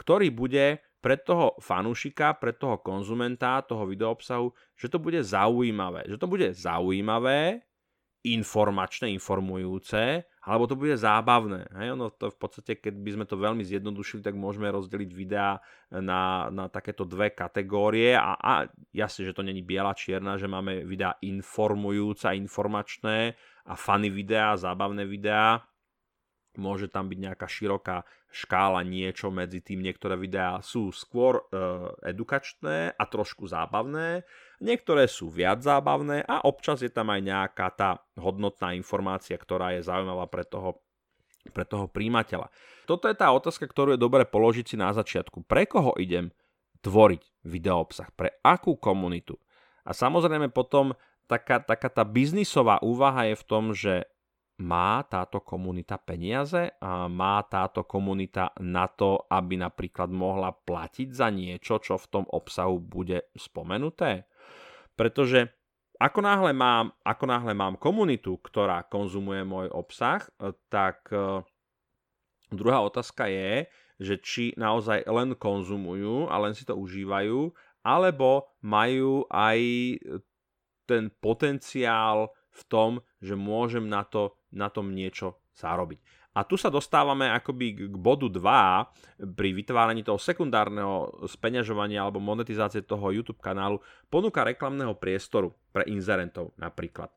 ktorý 0.00 0.32
bude 0.32 0.80
pre 1.04 1.20
toho 1.20 1.56
fanúšika, 1.60 2.40
pre 2.40 2.56
toho 2.56 2.80
konzumenta 2.80 3.60
toho 3.64 3.84
videoobsahu, 3.84 4.48
že 4.76 4.88
to 4.88 4.96
bude 4.96 5.20
zaujímavé. 5.20 6.08
Že 6.08 6.16
to 6.16 6.26
bude 6.28 6.48
zaujímavé, 6.56 7.60
informačné, 8.24 9.12
informujúce, 9.12 10.24
alebo 10.44 10.68
to 10.68 10.76
bude 10.76 10.94
zábavné. 11.00 11.72
Hej? 11.72 11.96
Ono 11.96 12.12
to 12.12 12.28
v 12.28 12.38
podstate, 12.38 12.76
keď 12.76 12.94
by 12.94 13.10
sme 13.16 13.24
to 13.24 13.40
veľmi 13.40 13.64
zjednodušili, 13.64 14.20
tak 14.20 14.36
môžeme 14.36 14.68
rozdeliť 14.68 15.10
videá 15.10 15.58
na, 15.88 16.52
na 16.52 16.68
takéto 16.68 17.08
dve 17.08 17.32
kategórie 17.32 18.12
a, 18.12 18.36
a 18.36 18.52
jasne, 18.92 19.24
že 19.24 19.32
to 19.32 19.40
není 19.40 19.64
biela 19.64 19.96
čierna, 19.96 20.36
že 20.36 20.44
máme 20.44 20.84
videá 20.84 21.16
informujúce 21.24 22.28
a 22.28 22.36
informačné 22.36 23.34
a 23.64 23.74
funny 23.74 24.12
videá, 24.12 24.52
zábavné 24.60 25.08
videá 25.08 25.64
môže 26.58 26.86
tam 26.90 27.10
byť 27.10 27.18
nejaká 27.18 27.46
široká 27.46 28.02
škála 28.34 28.82
niečo 28.82 29.30
medzi 29.30 29.62
tým. 29.62 29.78
Niektoré 29.82 30.18
videá 30.18 30.58
sú 30.58 30.90
skôr 30.90 31.38
e, 31.38 31.42
edukačné 32.10 32.98
a 32.98 33.04
trošku 33.06 33.46
zábavné, 33.46 34.26
niektoré 34.58 35.06
sú 35.06 35.30
viac 35.30 35.62
zábavné 35.62 36.26
a 36.26 36.42
občas 36.42 36.82
je 36.82 36.90
tam 36.90 37.14
aj 37.14 37.20
nejaká 37.22 37.66
tá 37.74 37.90
hodnotná 38.18 38.74
informácia, 38.74 39.38
ktorá 39.38 39.78
je 39.78 39.86
zaujímavá 39.86 40.26
pre 40.26 40.42
toho, 40.42 40.82
pre 41.54 41.62
toho 41.62 41.86
príjimateľa. 41.86 42.50
Toto 42.90 43.06
je 43.06 43.14
tá 43.14 43.30
otázka, 43.30 43.70
ktorú 43.70 43.94
je 43.94 44.02
dobre 44.02 44.26
položiť 44.26 44.74
si 44.74 44.76
na 44.76 44.90
začiatku. 44.90 45.46
Pre 45.46 45.62
koho 45.70 45.94
idem 45.96 46.34
tvoriť 46.82 47.22
videoobsah? 47.46 48.10
Pre 48.12 48.34
akú 48.42 48.74
komunitu? 48.76 49.38
A 49.86 49.94
samozrejme 49.94 50.50
potom 50.50 50.96
taká, 51.30 51.60
taká 51.60 51.88
tá 51.88 52.04
biznisová 52.04 52.80
úvaha 52.84 53.32
je 53.32 53.36
v 53.36 53.44
tom, 53.46 53.64
že 53.72 54.04
má 54.62 55.02
táto 55.06 55.42
komunita 55.42 55.98
peniaze? 55.98 56.78
A 56.78 57.10
má 57.10 57.42
táto 57.46 57.82
komunita 57.82 58.54
na 58.62 58.86
to, 58.86 59.26
aby 59.26 59.58
napríklad 59.58 60.12
mohla 60.12 60.54
platiť 60.54 61.08
za 61.10 61.28
niečo, 61.32 61.82
čo 61.82 61.98
v 61.98 62.06
tom 62.10 62.24
obsahu 62.30 62.78
bude 62.78 63.30
spomenuté? 63.34 64.30
Pretože 64.94 65.50
ako 65.98 66.20
náhle 66.22 66.52
mám, 66.54 66.94
ako 67.02 67.24
náhle 67.26 67.54
mám 67.54 67.78
komunitu, 67.78 68.38
ktorá 68.42 68.86
konzumuje 68.86 69.46
môj 69.46 69.70
obsah, 69.70 70.26
tak 70.66 71.06
e, 71.14 71.42
druhá 72.50 72.82
otázka 72.82 73.30
je, 73.30 73.70
že 74.02 74.14
či 74.18 74.44
naozaj 74.58 75.06
len 75.06 75.38
konzumujú 75.38 76.26
a 76.26 76.34
len 76.42 76.54
si 76.54 76.66
to 76.66 76.74
užívajú, 76.74 77.54
alebo 77.86 78.50
majú 78.58 79.22
aj 79.30 79.58
ten 80.84 81.14
potenciál 81.22 82.34
v 82.54 82.62
tom, 82.70 82.90
že 83.24 83.32
môžem 83.32 83.88
na 83.88 84.04
to 84.04 84.36
na 84.52 84.68
tom 84.68 84.92
niečo 84.92 85.40
zarobiť. 85.56 85.98
A 86.34 86.42
tu 86.42 86.58
sa 86.58 86.66
dostávame 86.66 87.30
akoby 87.30 87.94
k 87.94 87.94
bodu 87.94 88.26
2 88.26 89.38
pri 89.38 89.54
vytváraní 89.54 90.02
toho 90.02 90.18
sekundárneho 90.18 91.24
speňažovania 91.30 92.02
alebo 92.02 92.18
monetizácie 92.18 92.82
toho 92.82 93.14
YouTube 93.14 93.38
kanálu 93.38 93.78
ponuka 94.10 94.42
reklamného 94.42 94.98
priestoru 94.98 95.54
pre 95.70 95.86
inzerentov 95.86 96.50
napríklad. 96.58 97.08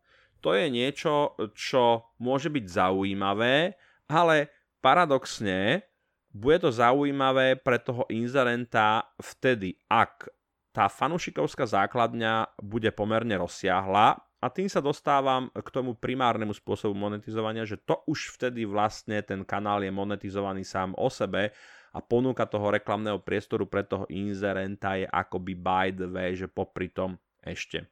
To 0.45 0.53
je 0.53 0.69
niečo, 0.69 1.33
čo 1.57 2.13
môže 2.21 2.53
byť 2.53 2.65
zaujímavé, 2.69 3.73
ale 4.05 4.53
paradoxne 4.85 5.81
bude 6.29 6.61
to 6.61 6.69
zaujímavé 6.69 7.57
pre 7.57 7.81
toho 7.81 8.05
inzerenta 8.13 9.01
vtedy, 9.17 9.81
ak 9.89 10.29
tá 10.69 10.85
fanušikovská 10.85 11.65
základňa 11.65 12.61
bude 12.61 12.93
pomerne 12.93 13.33
rozsiahla 13.41 14.26
a 14.37 14.53
tým 14.53 14.69
sa 14.69 14.77
dostávam 14.77 15.49
k 15.49 15.69
tomu 15.73 15.97
primárnemu 15.97 16.53
spôsobu 16.53 16.93
monetizovania, 16.93 17.65
že 17.65 17.81
to 17.81 18.05
už 18.05 18.37
vtedy 18.37 18.69
vlastne 18.69 19.17
ten 19.25 19.41
kanál 19.41 19.81
je 19.81 19.89
monetizovaný 19.89 20.61
sám 20.61 20.93
o 20.93 21.09
sebe 21.09 21.49
a 21.89 21.99
ponúka 22.03 22.45
toho 22.45 22.69
reklamného 22.69 23.17
priestoru 23.25 23.65
pre 23.65 23.81
toho 23.81 24.05
inzerenta 24.13 24.93
je 24.93 25.09
akoby 25.09 25.53
by 25.57 25.87
the 25.89 26.05
way, 26.05 26.37
že 26.37 26.45
popri 26.45 26.93
tom 26.93 27.17
ešte. 27.41 27.89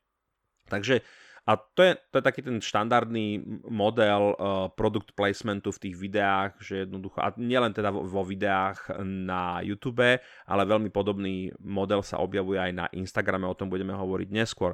Takže 0.70 1.02
a 1.46 1.62
to 1.62 1.82
je, 1.86 1.94
to 2.10 2.18
je 2.18 2.24
taký 2.26 2.42
ten 2.42 2.58
štandardný 2.58 3.62
model 3.70 4.34
uh, 4.34 4.66
product 4.74 5.14
placementu 5.14 5.70
v 5.70 5.82
tých 5.82 5.96
videách, 5.98 6.58
že 6.58 6.90
jednoducho, 6.90 7.22
a 7.22 7.30
nielen 7.38 7.70
teda 7.70 7.94
vo, 7.94 8.02
vo 8.02 8.26
videách 8.26 8.98
na 9.06 9.62
YouTube, 9.62 10.18
ale 10.22 10.62
veľmi 10.66 10.90
podobný 10.90 11.54
model 11.62 12.02
sa 12.02 12.18
objavuje 12.18 12.58
aj 12.58 12.72
na 12.74 12.86
Instagrame, 12.98 13.46
o 13.46 13.54
tom 13.54 13.70
budeme 13.70 13.94
hovoriť 13.94 14.30
neskôr. 14.34 14.74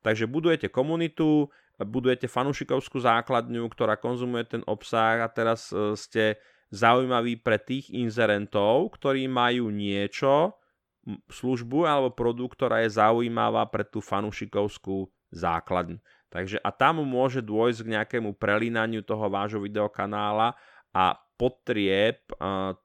Takže 0.00 0.24
budujete 0.24 0.72
komunitu, 0.72 1.52
budujete 1.76 2.28
fanúšikovskú 2.28 3.00
základňu, 3.00 3.68
ktorá 3.68 4.00
konzumuje 4.00 4.48
ten 4.48 4.62
obsah 4.64 5.24
a 5.24 5.28
teraz 5.28 5.72
e, 5.72 5.96
ste 5.96 6.40
zaujímaví 6.72 7.40
pre 7.40 7.60
tých 7.60 7.92
inzerentov, 7.92 8.96
ktorí 8.96 9.26
majú 9.28 9.68
niečo, 9.68 10.56
službu 11.32 11.88
alebo 11.88 12.12
produkt, 12.12 12.60
ktorá 12.60 12.84
je 12.84 12.92
zaujímavá 12.92 13.64
pre 13.72 13.82
tú 13.88 14.04
fanúšikovskú 14.04 15.08
základňu. 15.32 15.98
Takže 16.30 16.62
a 16.62 16.70
tam 16.70 17.02
môže 17.02 17.42
dôjsť 17.42 17.80
k 17.82 17.92
nejakému 17.98 18.30
prelínaniu 18.38 19.02
toho 19.02 19.26
vášho 19.26 19.58
videokanála 19.58 20.54
a 20.94 21.18
potrieb 21.40 22.20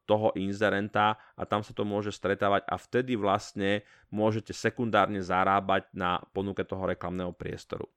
toho 0.08 0.32
inzerenta 0.40 1.20
a 1.36 1.44
tam 1.44 1.60
sa 1.60 1.76
to 1.76 1.84
môže 1.84 2.16
stretávať 2.16 2.64
a 2.72 2.80
vtedy 2.80 3.20
vlastne 3.20 3.84
môžete 4.16 4.56
sekundárne 4.56 5.20
zarábať 5.20 5.92
na 5.92 6.24
ponuke 6.32 6.64
toho 6.64 6.88
reklamného 6.88 7.36
priestoru. 7.36 7.92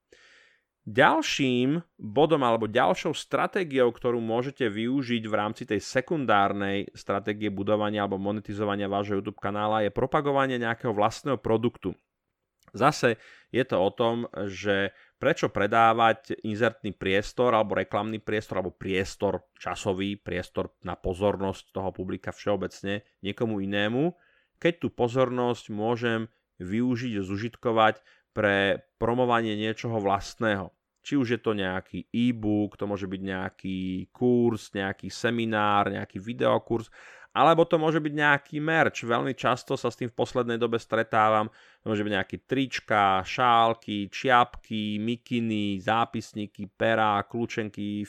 Ďalším 0.88 1.84
bodom 2.00 2.42
alebo 2.42 2.64
ďalšou 2.64 3.12
stratégiou, 3.12 3.92
ktorú 3.92 4.24
môžete 4.24 4.66
využiť 4.72 5.22
v 5.28 5.34
rámci 5.36 5.62
tej 5.68 5.84
sekundárnej 5.84 6.88
stratégie 6.96 7.52
budovania 7.52 8.08
alebo 8.08 8.16
monetizovania 8.16 8.88
vášho 8.88 9.20
YouTube 9.20 9.36
kanála 9.36 9.84
je 9.84 9.92
propagovanie 9.92 10.56
nejakého 10.56 10.96
vlastného 10.96 11.36
produktu. 11.36 11.92
Zase 12.72 13.20
je 13.52 13.64
to 13.68 13.76
o 13.80 13.90
tom, 13.92 14.32
že 14.48 14.96
prečo 15.18 15.50
predávať 15.50 16.38
inzertný 16.46 16.94
priestor 16.94 17.50
alebo 17.52 17.74
reklamný 17.74 18.22
priestor 18.22 18.62
alebo 18.62 18.74
priestor 18.74 19.50
časový, 19.58 20.14
priestor 20.14 20.72
na 20.86 20.94
pozornosť 20.94 21.74
toho 21.74 21.90
publika 21.90 22.30
všeobecne 22.30 23.02
niekomu 23.26 23.58
inému, 23.58 24.14
keď 24.62 24.86
tú 24.86 24.88
pozornosť 24.94 25.74
môžem 25.74 26.30
využiť 26.62 27.22
zužitkovať 27.22 28.02
pre 28.34 28.86
promovanie 29.02 29.58
niečoho 29.58 29.98
vlastného. 29.98 30.70
Či 31.02 31.14
už 31.18 31.28
je 31.34 31.40
to 31.40 31.54
nejaký 31.54 32.06
e-book, 32.10 32.78
to 32.78 32.86
môže 32.86 33.06
byť 33.06 33.22
nejaký 33.22 33.78
kurz, 34.14 34.74
nejaký 34.74 35.10
seminár, 35.10 35.90
nejaký 35.90 36.18
videokurs, 36.22 36.90
alebo 37.38 37.62
to 37.62 37.78
môže 37.78 38.02
byť 38.02 38.14
nejaký 38.18 38.58
merch. 38.58 39.06
Veľmi 39.06 39.30
často 39.38 39.78
sa 39.78 39.94
s 39.94 39.94
tým 39.94 40.10
v 40.10 40.18
poslednej 40.18 40.58
dobe 40.58 40.74
stretávam. 40.74 41.46
To 41.86 41.94
môže 41.94 42.02
byť 42.02 42.14
nejaké 42.18 42.36
trička, 42.42 43.22
šálky, 43.22 44.10
čiapky, 44.10 44.98
mikiny, 44.98 45.78
zápisníky, 45.78 46.66
perá, 46.66 47.22
kľúčenky, 47.22 48.02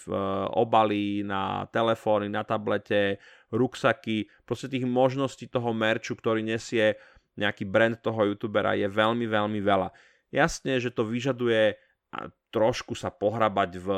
obaly 0.57 1.21
na 1.21 1.69
telefóny, 1.69 2.25
na 2.25 2.41
tablete, 2.41 3.21
ruksaky. 3.53 4.25
Proste 4.49 4.65
tých 4.65 4.89
možností 4.89 5.45
toho 5.45 5.69
merču, 5.77 6.17
ktorý 6.17 6.41
nesie 6.41 6.97
nejaký 7.37 7.69
brand 7.69 8.01
toho 8.01 8.33
youtubera 8.33 8.73
je 8.73 8.89
veľmi, 8.89 9.29
veľmi 9.29 9.61
veľa. 9.61 9.93
Jasne, 10.33 10.81
že 10.81 10.89
to 10.89 11.05
vyžaduje 11.05 11.77
trošku 12.49 12.97
sa 12.97 13.13
pohrabať 13.13 13.71
v 13.77 13.89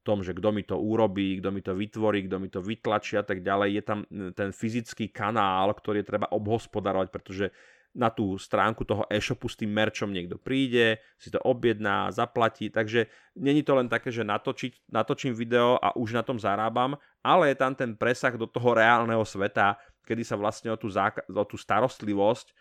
tom, 0.00 0.24
že 0.24 0.32
kto 0.32 0.48
mi 0.56 0.64
to 0.64 0.80
urobí, 0.80 1.36
kto 1.38 1.52
mi 1.52 1.60
to 1.60 1.76
vytvorí, 1.76 2.24
kto 2.24 2.36
mi 2.40 2.48
to 2.48 2.64
vytlačí 2.64 3.20
a 3.20 3.24
tak 3.24 3.44
ďalej. 3.44 3.68
Je 3.76 3.82
tam 3.84 3.98
ten 4.32 4.50
fyzický 4.56 5.12
kanál, 5.12 5.76
ktorý 5.76 6.00
je 6.00 6.08
treba 6.08 6.32
obhospodarovať, 6.32 7.08
pretože 7.12 7.52
na 7.98 8.12
tú 8.12 8.36
stránku 8.36 8.84
toho 8.84 9.08
e-shopu 9.08 9.48
s 9.48 9.56
tým 9.56 9.72
merčom 9.72 10.12
niekto 10.12 10.36
príde, 10.36 11.00
si 11.16 11.32
to 11.32 11.40
objedná, 11.40 12.12
zaplatí, 12.12 12.68
takže 12.68 13.08
není 13.34 13.64
to 13.64 13.74
len 13.74 13.88
také, 13.88 14.12
že 14.12 14.22
natočiť, 14.22 14.92
natočím 14.92 15.32
video 15.32 15.80
a 15.80 15.96
už 15.96 16.14
na 16.14 16.22
tom 16.22 16.36
zarábam, 16.36 16.94
ale 17.24 17.52
je 17.52 17.56
tam 17.58 17.72
ten 17.74 17.96
presah 17.96 18.36
do 18.36 18.44
toho 18.46 18.76
reálneho 18.76 19.24
sveta, 19.24 19.80
kedy 20.04 20.22
sa 20.24 20.36
vlastne 20.36 20.72
o 20.72 20.78
tú, 20.78 20.88
záka- 20.88 21.24
o 21.26 21.44
tú 21.48 21.56
starostlivosť 21.56 22.46
e, 22.48 22.54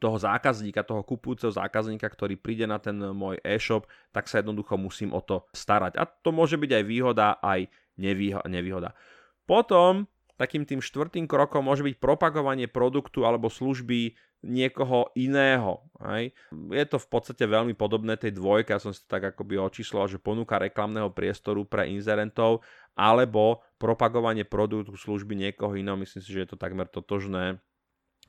toho 0.00 0.16
zákazníka, 0.16 0.86
toho 0.86 1.04
kupujúceho 1.04 1.52
zákazníka, 1.52 2.08
ktorý 2.08 2.40
príde 2.40 2.64
na 2.64 2.80
ten 2.80 2.96
môj 2.96 3.40
e-shop, 3.44 3.84
tak 4.14 4.28
sa 4.30 4.40
jednoducho 4.40 4.80
musím 4.80 5.12
o 5.12 5.20
to 5.20 5.44
starať. 5.52 6.00
A 6.00 6.08
to 6.08 6.32
môže 6.32 6.56
byť 6.56 6.70
aj 6.80 6.84
výhoda, 6.84 7.26
aj 7.42 7.68
nevýhoda. 8.48 8.96
Potom 9.44 10.08
takým 10.40 10.64
tým 10.66 10.80
štvrtým 10.82 11.28
krokom 11.28 11.62
môže 11.62 11.84
byť 11.84 12.00
propagovanie 12.02 12.66
produktu 12.66 13.22
alebo 13.22 13.52
služby 13.52 14.16
niekoho 14.42 15.06
iného. 15.14 15.86
Hej. 16.02 16.34
Je 16.74 16.84
to 16.90 16.98
v 16.98 17.08
podstate 17.08 17.46
veľmi 17.46 17.78
podobné 17.78 18.18
tej 18.18 18.34
dvojke, 18.34 18.74
ja 18.74 18.82
som 18.82 18.90
si 18.90 19.06
to 19.06 19.08
tak 19.14 19.22
akoby 19.22 19.54
očísloval, 19.54 20.10
že 20.10 20.18
ponúka 20.18 20.58
reklamného 20.58 21.14
priestoru 21.14 21.62
pre 21.62 21.86
inzerentov 21.94 22.66
alebo 22.98 23.62
propagovanie 23.78 24.42
produktu 24.42 24.98
služby 24.98 25.38
niekoho 25.38 25.78
iného, 25.78 25.94
myslím 25.94 26.20
si, 26.20 26.34
že 26.34 26.42
je 26.42 26.50
to 26.52 26.58
takmer 26.58 26.90
totožné. 26.90 27.62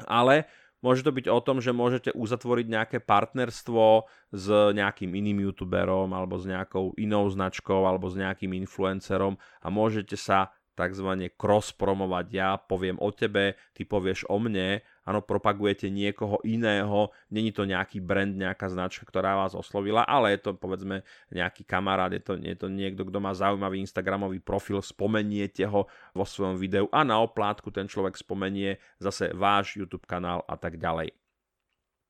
Ale 0.06 0.46
Môže 0.84 1.08
to 1.08 1.16
byť 1.16 1.32
o 1.32 1.40
tom, 1.40 1.64
že 1.64 1.72
môžete 1.72 2.12
uzatvoriť 2.12 2.68
nejaké 2.68 2.98
partnerstvo 3.00 4.04
s 4.36 4.46
nejakým 4.52 5.16
iným 5.16 5.48
youtuberom 5.48 6.12
alebo 6.12 6.36
s 6.36 6.44
nejakou 6.44 6.92
inou 7.00 7.24
značkou 7.32 7.88
alebo 7.88 8.12
s 8.12 8.20
nejakým 8.20 8.52
influencerom 8.52 9.40
a 9.64 9.68
môžete 9.72 10.20
sa 10.20 10.52
tzv. 10.76 11.32
cross-promovať. 11.40 12.26
Ja 12.36 12.60
poviem 12.60 13.00
o 13.00 13.10
tebe, 13.16 13.56
ty 13.72 13.88
povieš 13.88 14.28
o 14.28 14.38
mne, 14.42 14.84
áno, 15.04 15.20
propagujete 15.20 15.92
niekoho 15.92 16.40
iného, 16.48 17.12
není 17.28 17.52
to 17.52 17.68
nejaký 17.68 18.00
brand, 18.00 18.32
nejaká 18.34 18.72
značka, 18.72 19.04
ktorá 19.04 19.36
vás 19.36 19.56
oslovila, 19.56 20.04
ale 20.08 20.36
je 20.36 20.50
to 20.50 20.52
povedzme 20.56 21.04
nejaký 21.32 21.68
kamarát, 21.68 22.12
je 22.16 22.24
to, 22.24 22.34
je 22.40 22.56
to 22.56 22.68
niekto, 22.72 23.04
kto 23.08 23.20
má 23.20 23.36
zaujímavý 23.36 23.84
Instagramový 23.84 24.40
profil, 24.40 24.80
spomeniete 24.80 25.68
ho 25.68 25.88
vo 26.16 26.26
svojom 26.26 26.56
videu 26.56 26.88
a 26.92 27.04
na 27.04 27.20
oplátku 27.20 27.72
ten 27.72 27.88
človek 27.88 28.16
spomenie 28.16 28.80
zase 28.98 29.36
váš 29.36 29.76
YouTube 29.76 30.08
kanál 30.08 30.42
a 30.48 30.56
tak 30.56 30.80
ďalej. 30.80 31.12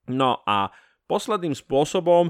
No 0.07 0.43
a 0.45 0.69
posledným 1.09 1.57
spôsobom 1.57 2.29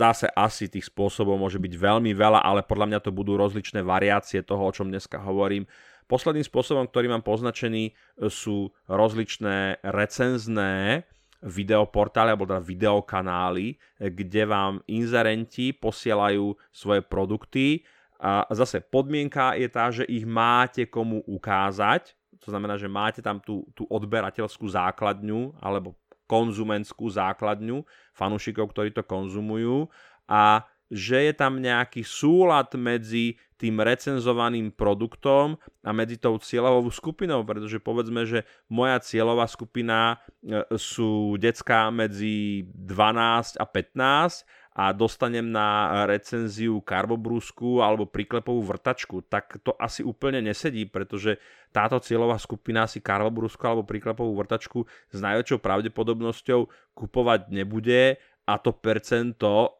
Zase 0.00 0.32
asi 0.32 0.64
tých 0.64 0.88
spôsobov 0.88 1.36
môže 1.36 1.60
byť 1.60 1.76
veľmi 1.76 2.16
veľa, 2.16 2.40
ale 2.40 2.64
podľa 2.64 2.88
mňa 2.88 3.00
to 3.04 3.12
budú 3.12 3.36
rozličné 3.36 3.84
variácie 3.84 4.40
toho, 4.40 4.64
o 4.64 4.72
čom 4.72 4.88
dneska 4.88 5.20
hovorím. 5.20 5.68
Posledným 6.10 6.42
spôsobom, 6.42 6.90
ktorý 6.90 7.06
mám 7.06 7.22
poznačený, 7.22 7.94
sú 8.26 8.74
rozličné 8.90 9.78
recenzné 9.86 11.06
videoportály 11.38 12.34
alebo 12.34 12.50
teda 12.50 12.58
videokanály, 12.58 13.78
kde 13.96 14.42
vám 14.42 14.82
inzerenti 14.90 15.70
posielajú 15.70 16.52
svoje 16.74 17.00
produkty. 17.06 17.86
A 18.20 18.44
zase 18.52 18.82
podmienka 18.82 19.54
je 19.56 19.68
tá, 19.70 19.88
že 19.88 20.04
ich 20.04 20.26
máte 20.26 20.84
komu 20.90 21.24
ukázať, 21.24 22.12
to 22.42 22.52
znamená, 22.52 22.76
že 22.76 22.90
máte 22.90 23.24
tam 23.24 23.40
tú, 23.40 23.64
tú 23.72 23.86
odberateľskú 23.88 24.66
základňu 24.68 25.56
alebo 25.62 25.96
konzumentskú 26.28 27.08
základňu 27.08 27.86
fanúšikov, 28.12 28.74
ktorí 28.74 28.92
to 28.92 29.06
konzumujú 29.06 29.88
a 30.28 30.62
že 30.90 31.30
je 31.30 31.32
tam 31.32 31.62
nejaký 31.62 32.02
súlad 32.02 32.74
medzi 32.74 33.38
tým 33.54 33.78
recenzovaným 33.78 34.74
produktom 34.74 35.54
a 35.86 35.90
medzi 35.94 36.18
tou 36.18 36.34
cieľovou 36.40 36.90
skupinou, 36.90 37.46
pretože 37.46 37.78
povedzme, 37.78 38.26
že 38.26 38.42
moja 38.66 38.98
cieľová 38.98 39.46
skupina 39.46 40.16
e, 40.42 40.64
sú 40.74 41.38
decka 41.38 41.92
medzi 41.94 42.66
12 42.74 43.60
a 43.60 43.64
15 43.68 44.48
a 44.80 44.96
dostanem 44.96 45.44
na 45.44 46.02
recenziu 46.08 46.80
karbobrúsku 46.80 47.84
alebo 47.84 48.08
priklepovú 48.08 48.64
vrtačku, 48.64 49.28
tak 49.28 49.60
to 49.60 49.76
asi 49.76 50.00
úplne 50.00 50.40
nesedí, 50.40 50.88
pretože 50.88 51.36
táto 51.68 52.00
cieľová 52.00 52.40
skupina 52.40 52.88
si 52.88 53.04
karbobrúsku 53.04 53.60
alebo 53.60 53.84
priklepovú 53.84 54.32
vrtačku 54.40 54.88
s 55.12 55.18
najväčšou 55.20 55.60
pravdepodobnosťou 55.60 56.60
kupovať 56.96 57.52
nebude 57.52 58.16
a 58.48 58.52
to 58.56 58.72
percento 58.72 59.79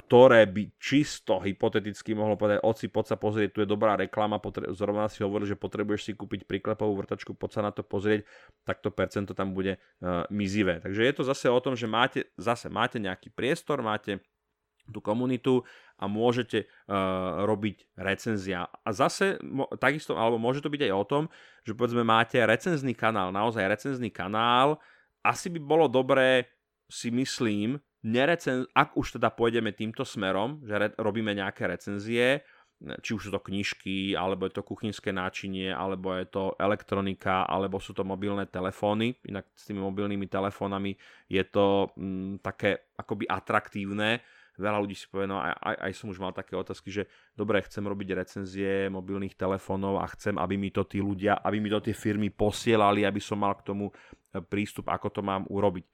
ktoré 0.00 0.48
by 0.48 0.72
čisto 0.80 1.36
hypoteticky 1.44 2.16
mohlo 2.16 2.40
povedať, 2.40 2.64
oci, 2.64 2.88
poď 2.88 3.04
sa 3.12 3.16
pozrieť, 3.20 3.52
tu 3.52 3.58
je 3.60 3.68
dobrá 3.68 4.00
reklama, 4.00 4.40
potre- 4.40 4.72
zrovna 4.72 5.06
si 5.12 5.20
hovoril, 5.20 5.44
že 5.44 5.60
potrebuješ 5.60 6.02
si 6.08 6.12
kúpiť 6.16 6.48
príklepovú 6.48 6.96
vrtačku, 6.96 7.36
poď 7.36 7.50
sa 7.52 7.60
na 7.68 7.70
to 7.70 7.84
pozrieť, 7.84 8.24
tak 8.64 8.80
to 8.80 8.88
percento 8.88 9.36
tam 9.36 9.52
bude 9.52 9.76
uh, 9.76 10.24
mizivé. 10.32 10.80
Takže 10.80 11.04
je 11.04 11.14
to 11.14 11.22
zase 11.28 11.46
o 11.52 11.60
tom, 11.60 11.76
že 11.76 11.84
máte, 11.84 12.32
zase 12.40 12.72
máte 12.72 12.96
nejaký 12.96 13.28
priestor, 13.28 13.84
máte 13.84 14.24
tú 14.88 14.98
komunitu 14.98 15.62
a 16.00 16.08
môžete 16.08 16.66
uh, 16.66 17.46
robiť 17.46 17.94
recenzia. 17.94 18.66
A 18.82 18.90
zase 18.90 19.38
mo, 19.44 19.70
takisto, 19.78 20.18
alebo 20.18 20.40
môže 20.40 20.64
to 20.64 20.72
byť 20.72 20.90
aj 20.90 20.92
o 20.96 21.04
tom, 21.06 21.22
že 21.62 21.76
povedzme 21.76 22.02
máte 22.02 22.40
recenzný 22.40 22.96
kanál, 22.96 23.30
naozaj 23.30 23.68
recenzný 23.68 24.10
kanál, 24.10 24.80
asi 25.20 25.52
by 25.52 25.60
bolo 25.60 25.86
dobré 25.86 26.48
si 26.90 27.12
myslím, 27.12 27.78
nerecen- 28.04 28.68
ak 28.72 28.96
už 28.96 29.20
teda 29.20 29.28
pôjdeme 29.32 29.72
týmto 29.72 30.04
smerom, 30.04 30.60
že 30.64 30.74
re- 30.76 30.96
robíme 30.96 31.32
nejaké 31.36 31.68
recenzie, 31.68 32.44
či 32.80 33.12
už 33.12 33.28
sú 33.28 33.30
to 33.30 33.44
knižky, 33.44 34.16
alebo 34.16 34.48
je 34.48 34.56
to 34.56 34.64
kuchynské 34.64 35.12
náčinie, 35.12 35.68
alebo 35.68 36.16
je 36.16 36.24
to 36.24 36.56
elektronika, 36.56 37.44
alebo 37.44 37.76
sú 37.76 37.92
to 37.92 38.08
mobilné 38.08 38.48
telefóny. 38.48 39.20
Inak 39.28 39.52
s 39.52 39.68
tými 39.68 39.84
mobilnými 39.84 40.24
telefónami 40.24 40.96
je 41.28 41.44
to 41.44 41.92
mm, 41.92 42.40
také 42.40 42.88
akoby 42.96 43.28
atraktívne. 43.28 44.24
Veľa 44.56 44.80
ľudí 44.80 44.96
si 44.96 45.08
povie, 45.12 45.28
no 45.28 45.40
aj, 45.40 45.56
aj, 45.60 45.76
aj 45.88 45.92
som 45.92 46.08
už 46.08 46.20
mal 46.20 46.32
také 46.32 46.56
otázky, 46.56 46.88
že 46.88 47.02
dobre, 47.36 47.60
chcem 47.64 47.84
robiť 47.84 48.08
recenzie 48.16 48.88
mobilných 48.88 49.36
telefónov 49.36 50.00
a 50.00 50.08
chcem, 50.16 50.36
aby 50.40 50.56
mi 50.56 50.72
to 50.72 50.84
tí 50.88 51.04
ľudia, 51.04 51.36
aby 51.44 51.60
mi 51.60 51.68
to 51.68 51.84
tie 51.84 51.96
firmy 51.96 52.32
posielali, 52.32 53.04
aby 53.04 53.20
som 53.20 53.40
mal 53.40 53.56
k 53.60 53.72
tomu 53.72 53.88
e, 53.88 54.40
prístup, 54.40 54.88
ako 54.88 55.08
to 55.12 55.20
mám 55.20 55.44
urobiť 55.48 55.84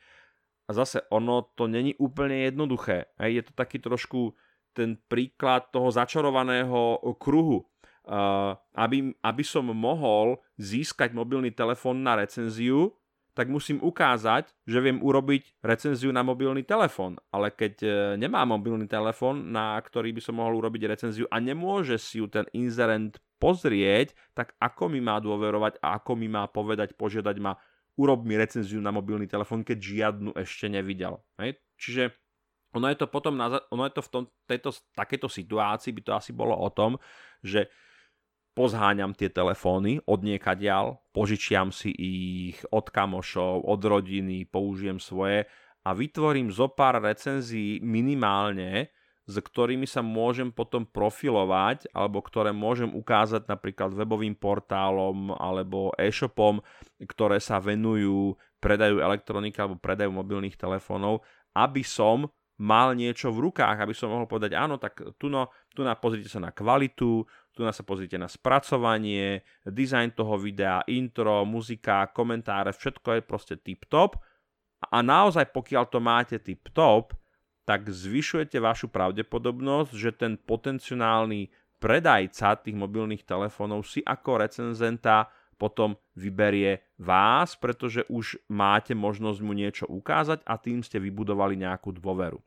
a 0.66 0.70
zase 0.74 1.06
ono 1.14 1.46
to 1.54 1.70
není 1.70 1.94
úplne 1.96 2.50
jednoduché. 2.50 3.14
Hej, 3.22 3.32
je 3.32 3.42
to 3.46 3.52
taký 3.54 3.78
trošku 3.78 4.34
ten 4.74 4.98
príklad 5.08 5.70
toho 5.72 5.88
začarovaného 5.88 7.00
kruhu. 7.16 7.64
Uh, 8.06 8.54
aby, 8.78 9.10
aby 9.18 9.42
som 9.42 9.66
mohol 9.66 10.38
získať 10.62 11.10
mobilný 11.10 11.50
telefón 11.50 12.06
na 12.06 12.14
recenziu, 12.14 12.94
tak 13.34 13.50
musím 13.50 13.82
ukázať, 13.82 14.46
že 14.62 14.78
viem 14.78 15.02
urobiť 15.02 15.58
recenziu 15.58 16.14
na 16.14 16.22
mobilný 16.22 16.62
telefón. 16.62 17.18
Ale 17.34 17.50
keď 17.50 17.74
uh, 17.82 17.90
nemám 18.14 18.54
mobilný 18.54 18.86
telefón, 18.86 19.50
na 19.50 19.74
ktorý 19.82 20.14
by 20.14 20.22
som 20.22 20.38
mohol 20.38 20.62
urobiť 20.62 20.86
recenziu 20.86 21.26
a 21.34 21.42
nemôže 21.42 21.98
si 21.98 22.22
ju 22.22 22.30
ten 22.30 22.46
inzerent 22.54 23.18
pozrieť, 23.42 24.14
tak 24.38 24.54
ako 24.62 24.86
mi 24.86 25.02
má 25.02 25.18
dôverovať 25.18 25.82
a 25.82 25.98
ako 25.98 26.14
mi 26.14 26.30
má 26.30 26.46
povedať, 26.46 26.94
požiadať 26.94 27.36
ma, 27.42 27.58
urob 27.96 28.28
mi 28.28 28.36
recenziu 28.36 28.78
na 28.84 28.92
mobilný 28.92 29.24
telefón, 29.26 29.64
keď 29.64 29.78
žiadnu 29.80 30.30
ešte 30.36 30.68
nevidel. 30.68 31.16
Hej? 31.40 31.56
Čiže 31.80 32.02
ono 32.76 32.92
je 32.92 32.98
to 33.00 33.08
potom, 33.08 33.40
na, 33.40 33.56
ono 33.72 33.88
je 33.88 33.94
to 33.96 34.02
v 34.04 34.10
tom, 34.12 34.24
tejto, 34.44 34.70
takejto 34.92 35.28
situácii 35.32 35.96
by 35.96 36.02
to 36.04 36.12
asi 36.12 36.32
bolo 36.36 36.52
o 36.52 36.68
tom, 36.68 37.00
že 37.40 37.72
pozháňam 38.52 39.16
tie 39.16 39.32
telefóny 39.32 40.00
od 40.04 40.20
niekadiaľ, 40.24 41.00
požičiam 41.12 41.72
si 41.72 41.92
ich 41.96 42.60
od 42.68 42.88
kamošov, 42.88 43.64
od 43.64 43.80
rodiny, 43.80 44.48
použijem 44.48 45.00
svoje 45.00 45.48
a 45.84 45.92
vytvorím 45.92 46.52
zo 46.52 46.72
pár 46.72 47.00
recenzií 47.00 47.80
minimálne, 47.80 48.92
s 49.26 49.34
ktorými 49.42 49.90
sa 49.90 50.06
môžem 50.06 50.54
potom 50.54 50.86
profilovať 50.86 51.90
alebo 51.90 52.22
ktoré 52.22 52.54
môžem 52.54 52.94
ukázať 52.94 53.50
napríklad 53.50 53.90
webovým 53.90 54.38
portálom 54.38 55.34
alebo 55.34 55.90
e-shopom, 55.98 56.62
ktoré 57.02 57.42
sa 57.42 57.58
venujú 57.58 58.38
predajú 58.62 59.02
elektroniky 59.02 59.58
alebo 59.58 59.76
predajú 59.76 60.10
mobilných 60.14 60.54
telefónov, 60.54 61.26
aby 61.58 61.82
som 61.82 62.30
mal 62.56 62.96
niečo 62.96 63.28
v 63.28 63.50
rukách, 63.50 63.76
aby 63.76 63.92
som 63.92 64.08
mohol 64.08 64.24
povedať, 64.24 64.56
áno, 64.56 64.80
tak 64.80 64.96
tu, 65.20 65.28
no, 65.28 65.52
tu 65.76 65.84
na, 65.84 65.92
pozrite 65.92 66.32
sa 66.32 66.40
na 66.40 66.56
kvalitu, 66.56 67.28
tu 67.52 67.60
na 67.60 67.72
sa 67.72 67.84
pozrite 67.84 68.16
na 68.16 68.32
spracovanie, 68.32 69.44
dizajn 69.68 70.16
toho 70.16 70.40
videa, 70.40 70.80
intro, 70.88 71.44
muzika, 71.44 72.08
komentáre, 72.16 72.72
všetko 72.72 73.20
je 73.20 73.22
proste 73.22 73.54
tip-top. 73.60 74.16
A 74.88 75.04
naozaj, 75.04 75.52
pokiaľ 75.52 75.84
to 75.88 76.00
máte 76.00 76.36
tip-top, 76.40 77.12
tak 77.66 77.90
zvyšujete 77.90 78.62
vašu 78.62 78.86
pravdepodobnosť, 78.88 79.90
že 79.92 80.14
ten 80.14 80.38
potenciálny 80.38 81.50
predajca 81.82 82.62
tých 82.62 82.76
mobilných 82.78 83.26
telefónov 83.26 83.84
si 83.84 84.00
ako 84.06 84.46
recenzenta 84.46 85.28
potom 85.56 85.96
vyberie 86.14 86.84
vás, 87.00 87.56
pretože 87.56 88.04
už 88.12 88.38
máte 88.52 88.92
možnosť 88.92 89.40
mu 89.40 89.52
niečo 89.56 89.84
ukázať 89.88 90.44
a 90.44 90.54
tým 90.60 90.84
ste 90.84 91.00
vybudovali 91.00 91.56
nejakú 91.58 91.96
dôveru. 91.96 92.38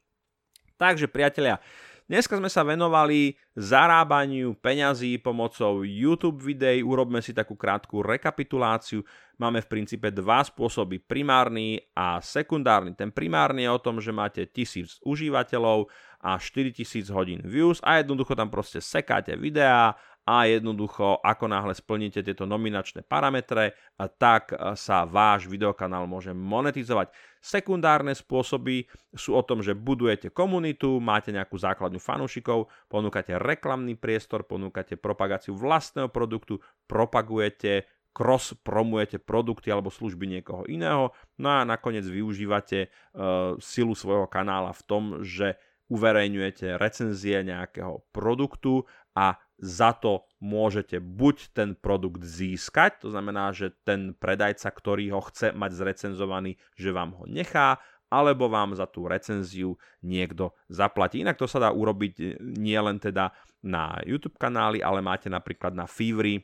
Takže 0.80 1.12
priatelia, 1.12 1.60
Dneska 2.10 2.42
sme 2.42 2.50
sa 2.50 2.66
venovali 2.66 3.38
zarábaniu 3.54 4.58
peňazí 4.58 5.22
pomocou 5.22 5.86
YouTube 5.86 6.42
videí. 6.42 6.82
Urobme 6.82 7.22
si 7.22 7.38
takú 7.38 7.54
krátku 7.54 8.02
rekapituláciu. 8.02 9.06
Máme 9.38 9.62
v 9.62 9.70
princípe 9.70 10.10
dva 10.10 10.42
spôsoby, 10.42 10.98
primárny 10.98 11.78
a 11.94 12.18
sekundárny. 12.18 12.98
Ten 12.98 13.14
primárny 13.14 13.70
je 13.70 13.70
o 13.70 13.78
tom, 13.78 14.02
že 14.02 14.10
máte 14.10 14.42
1000 14.50 15.06
užívateľov 15.06 15.86
a 16.18 16.42
4000 16.42 17.14
hodín 17.14 17.46
views 17.46 17.78
a 17.86 18.02
jednoducho 18.02 18.34
tam 18.34 18.50
proste 18.50 18.82
sekáte 18.82 19.38
videá 19.38 19.94
a 20.30 20.46
jednoducho 20.46 21.18
ako 21.26 21.50
náhle 21.50 21.74
splníte 21.74 22.22
tieto 22.22 22.46
nominačné 22.46 23.02
parametre, 23.02 23.74
tak 24.22 24.54
sa 24.78 25.10
váš 25.10 25.50
videokanál 25.50 26.06
môže 26.06 26.38
monetizovať. 26.38 27.10
Sekundárne 27.42 28.14
spôsoby 28.14 28.86
sú 29.18 29.34
o 29.34 29.42
tom, 29.42 29.66
že 29.66 29.74
budujete 29.74 30.30
komunitu, 30.30 31.02
máte 31.02 31.34
nejakú 31.34 31.58
základňu 31.58 31.98
fanúšikov, 31.98 32.70
ponúkate 32.86 33.42
reklamný 33.42 33.98
priestor, 33.98 34.46
ponúkate 34.46 35.02
propagáciu 35.02 35.58
vlastného 35.58 36.14
produktu, 36.14 36.62
propagujete 36.86 37.90
cross 38.14 38.54
promujete 38.54 39.22
produkty 39.22 39.74
alebo 39.74 39.94
služby 39.94 40.30
niekoho 40.30 40.66
iného, 40.70 41.14
no 41.42 41.48
a 41.50 41.62
nakoniec 41.66 42.04
využívate 42.04 42.90
uh, 42.90 43.56
silu 43.62 43.94
svojho 43.94 44.26
kanála 44.26 44.74
v 44.76 44.82
tom, 44.86 45.04
že 45.22 45.56
uverejňujete 45.90 46.78
recenzie 46.78 47.42
nejakého 47.42 48.06
produktu 48.14 48.86
a 49.18 49.38
za 49.60 49.92
to 49.92 50.24
môžete 50.40 51.04
buď 51.04 51.52
ten 51.52 51.70
produkt 51.76 52.24
získať, 52.24 53.04
to 53.04 53.12
znamená, 53.12 53.52
že 53.52 53.76
ten 53.84 54.16
predajca, 54.16 54.72
ktorý 54.72 55.12
ho 55.12 55.22
chce 55.28 55.52
mať 55.52 55.72
zrecenzovaný, 55.76 56.56
že 56.80 56.96
vám 56.96 57.16
ho 57.20 57.24
nechá, 57.28 57.78
alebo 58.10 58.50
vám 58.50 58.74
za 58.74 58.90
tú 58.90 59.06
recenziu 59.06 59.78
niekto 60.02 60.52
zaplatí. 60.66 61.22
Inak 61.22 61.38
to 61.38 61.46
sa 61.46 61.62
dá 61.62 61.70
urobiť 61.70 62.14
e, 62.18 62.26
nielen 62.42 62.98
teda 62.98 63.30
na 63.62 64.02
YouTube 64.02 64.42
kanály, 64.42 64.82
ale 64.82 65.06
máte 65.06 65.30
napríklad 65.30 65.78
na 65.78 65.86
Fiverr 65.86 66.42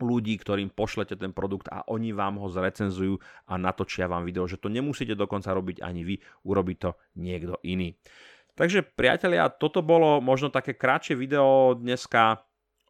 ľudí, 0.00 0.36
ktorým 0.36 0.72
pošlete 0.72 1.16
ten 1.16 1.32
produkt 1.32 1.72
a 1.72 1.84
oni 1.88 2.12
vám 2.12 2.36
ho 2.36 2.48
zrecenzujú 2.52 3.16
a 3.48 3.56
natočia 3.56 4.08
vám 4.08 4.28
video, 4.28 4.44
že 4.44 4.60
to 4.60 4.68
nemusíte 4.68 5.16
dokonca 5.16 5.48
robiť 5.52 5.80
ani 5.80 6.04
vy, 6.04 6.14
urobí 6.44 6.76
to 6.76 6.96
niekto 7.16 7.56
iný. 7.64 7.96
Takže 8.56 8.80
priatelia, 8.96 9.52
toto 9.52 9.84
bolo 9.84 10.24
možno 10.24 10.48
také 10.48 10.72
krátšie 10.72 11.12
video 11.12 11.76
dneska 11.76 12.40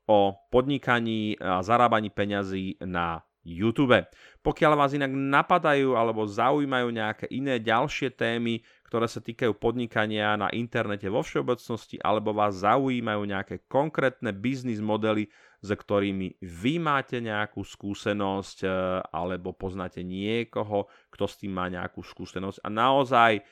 o 0.06 0.30
podnikaní 0.54 1.34
a 1.42 1.58
zarábaní 1.66 2.14
peňazí 2.14 2.78
na 2.86 3.26
YouTube. 3.42 4.06
Pokiaľ 4.46 4.72
vás 4.78 4.94
inak 4.94 5.10
napadajú 5.10 5.98
alebo 5.98 6.22
zaujímajú 6.22 6.88
nejaké 6.94 7.26
iné 7.34 7.58
ďalšie 7.58 8.14
témy, 8.14 8.62
ktoré 8.86 9.10
sa 9.10 9.18
týkajú 9.18 9.58
podnikania 9.58 10.38
na 10.38 10.54
internete 10.54 11.10
vo 11.10 11.26
všeobecnosti, 11.26 11.98
alebo 11.98 12.30
vás 12.30 12.62
zaujímajú 12.62 13.26
nejaké 13.26 13.66
konkrétne 13.66 14.30
biznis 14.30 14.78
modely, 14.78 15.26
s 15.62 15.68
ktorými 15.74 16.38
vy 16.42 16.78
máte 16.78 17.18
nejakú 17.18 17.66
skúsenosť 17.66 18.58
e, 18.62 18.68
alebo 19.10 19.50
poznáte 19.50 20.06
niekoho, 20.06 20.86
kto 21.10 21.26
s 21.26 21.42
tým 21.42 21.58
má 21.58 21.66
nejakú 21.66 22.06
skúsenosť 22.06 22.62
a 22.62 22.68
naozaj 22.70 23.42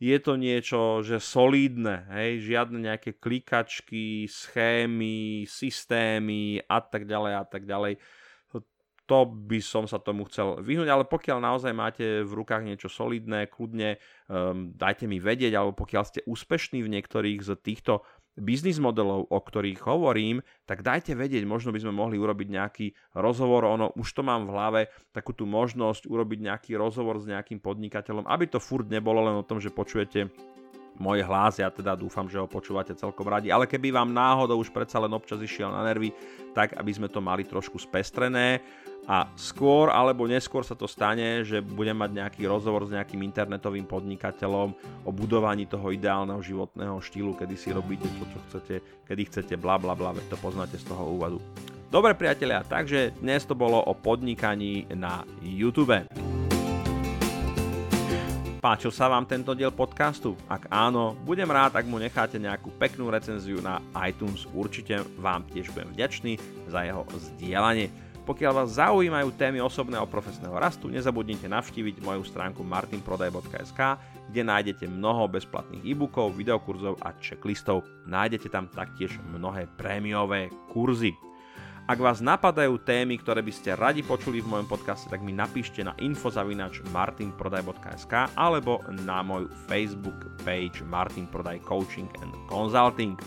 je 0.00 0.16
to 0.16 0.40
niečo, 0.40 1.04
že 1.04 1.20
solidné, 1.20 2.08
hej, 2.08 2.40
žiadne 2.48 2.88
nejaké 2.88 3.20
klikačky, 3.20 4.24
schémy, 4.24 5.44
systémy 5.44 6.64
a 6.64 6.80
tak 6.80 7.04
ďalej 7.04 7.32
a 7.36 7.44
tak 7.44 7.68
ďalej. 7.68 8.00
To 9.10 9.26
by 9.26 9.58
som 9.58 9.90
sa 9.90 9.98
tomu 9.98 10.22
chcel 10.30 10.62
vyhnúť, 10.62 10.86
ale 10.86 11.02
pokiaľ 11.02 11.42
naozaj 11.42 11.74
máte 11.74 12.22
v 12.22 12.30
rukách 12.30 12.62
niečo 12.62 12.86
solidné, 12.86 13.50
kľudne 13.50 13.98
um, 14.30 14.70
dajte 14.70 15.10
mi 15.10 15.18
vedieť, 15.18 15.50
alebo 15.58 15.74
pokiaľ 15.74 16.04
ste 16.06 16.24
úspešní 16.30 16.78
v 16.80 16.94
niektorých 16.94 17.42
z 17.42 17.58
týchto 17.58 18.06
biznis 18.40 18.80
modelov, 18.80 19.28
o 19.28 19.38
ktorých 19.38 19.84
hovorím, 19.84 20.40
tak 20.64 20.80
dajte 20.80 21.12
vedieť, 21.12 21.44
možno 21.44 21.70
by 21.70 21.84
sme 21.84 21.92
mohli 21.92 22.16
urobiť 22.16 22.48
nejaký 22.48 22.86
rozhovor, 23.20 23.68
ono 23.68 23.92
už 23.94 24.08
to 24.16 24.24
mám 24.24 24.48
v 24.48 24.52
hlave, 24.56 24.80
takú 25.12 25.36
tú 25.36 25.44
možnosť 25.44 26.08
urobiť 26.08 26.38
nejaký 26.48 26.72
rozhovor 26.80 27.20
s 27.20 27.28
nejakým 27.28 27.60
podnikateľom, 27.60 28.24
aby 28.26 28.48
to 28.48 28.58
furt 28.58 28.88
nebolo 28.88 29.20
len 29.22 29.36
o 29.36 29.46
tom, 29.46 29.60
že 29.60 29.68
počujete 29.68 30.32
môj 31.00 31.24
hlas, 31.24 31.56
ja 31.56 31.72
teda 31.72 31.96
dúfam, 31.96 32.28
že 32.28 32.36
ho 32.36 32.44
počúvate 32.44 32.92
celkom 32.92 33.24
radi, 33.24 33.48
ale 33.48 33.64
keby 33.64 33.88
vám 33.88 34.12
náhodou 34.12 34.60
už 34.60 34.68
predsa 34.68 35.00
len 35.00 35.10
občas 35.16 35.40
išiel 35.40 35.72
na 35.72 35.80
nervy, 35.80 36.12
tak 36.52 36.76
aby 36.76 36.92
sme 36.92 37.08
to 37.08 37.24
mali 37.24 37.48
trošku 37.48 37.80
spestrené 37.80 38.60
a 39.08 39.26
skôr 39.32 39.88
alebo 39.88 40.28
neskôr 40.28 40.60
sa 40.60 40.76
to 40.76 40.84
stane, 40.84 41.40
že 41.40 41.64
budem 41.64 41.96
mať 41.96 42.20
nejaký 42.20 42.42
rozhovor 42.44 42.84
s 42.84 42.92
nejakým 42.92 43.24
internetovým 43.24 43.88
podnikateľom 43.88 44.68
o 45.08 45.10
budovaní 45.10 45.64
toho 45.64 45.88
ideálneho 45.88 46.38
životného 46.44 47.00
štýlu, 47.00 47.32
kedy 47.32 47.56
si 47.56 47.72
robíte 47.72 48.06
to, 48.20 48.24
čo 48.28 48.38
chcete, 48.46 48.74
kedy 49.08 49.22
chcete, 49.32 49.54
bla 49.56 49.80
bla 49.80 49.96
bla, 49.96 50.12
to 50.28 50.36
poznáte 50.36 50.76
z 50.76 50.84
toho 50.84 51.16
úvodu. 51.16 51.40
Dobre 51.90 52.14
priatelia, 52.14 52.62
takže 52.62 53.18
dnes 53.18 53.42
to 53.48 53.58
bolo 53.58 53.82
o 53.82 53.96
podnikaní 53.98 54.86
na 54.94 55.26
YouTube. 55.42 56.06
Páčil 58.60 58.92
sa 58.92 59.08
vám 59.08 59.24
tento 59.24 59.56
diel 59.56 59.72
podcastu? 59.72 60.36
Ak 60.44 60.68
áno, 60.68 61.16
budem 61.24 61.48
rád, 61.48 61.80
ak 61.80 61.88
mu 61.88 61.96
necháte 61.96 62.36
nejakú 62.36 62.68
peknú 62.76 63.08
recenziu 63.08 63.56
na 63.64 63.80
iTunes. 64.04 64.44
Určite 64.52 65.00
vám 65.16 65.48
tiež 65.48 65.72
budem 65.72 65.88
vďačný 65.96 66.36
za 66.68 66.84
jeho 66.84 67.08
zdieľanie. 67.08 67.88
Pokiaľ 68.28 68.52
vás 68.52 68.76
zaujímajú 68.76 69.32
témy 69.32 69.64
osobného 69.64 70.04
profesného 70.04 70.52
rastu, 70.60 70.92
nezabudnite 70.92 71.48
navštíviť 71.48 72.04
moju 72.04 72.20
stránku 72.28 72.60
martinprodaj.sk, 72.60 73.80
kde 74.28 74.42
nájdete 74.44 74.84
mnoho 74.92 75.24
bezplatných 75.24 75.96
e-bookov, 75.96 76.36
videokurzov 76.36 77.00
a 77.00 77.16
checklistov. 77.16 77.88
Nájdete 78.04 78.52
tam 78.52 78.68
taktiež 78.68 79.16
mnohé 79.32 79.72
prémiové 79.80 80.52
kurzy. 80.68 81.16
Ak 81.90 81.98
vás 81.98 82.22
napadajú 82.22 82.86
témy, 82.86 83.18
ktoré 83.18 83.42
by 83.42 83.50
ste 83.50 83.74
radi 83.74 84.06
počuli 84.06 84.38
v 84.38 84.46
mojom 84.46 84.70
podcaste, 84.70 85.10
tak 85.10 85.26
mi 85.26 85.34
napíšte 85.34 85.82
na 85.82 85.90
infozavinač 85.98 86.86
martinprodaj.sk 86.94 88.30
alebo 88.38 88.78
na 89.02 89.26
môj 89.26 89.50
Facebook 89.66 90.14
page 90.46 90.86
Martin 90.86 91.26
Prodaj 91.26 91.58
Coaching 91.66 92.06
and 92.22 92.30
Consulting. 92.46 93.18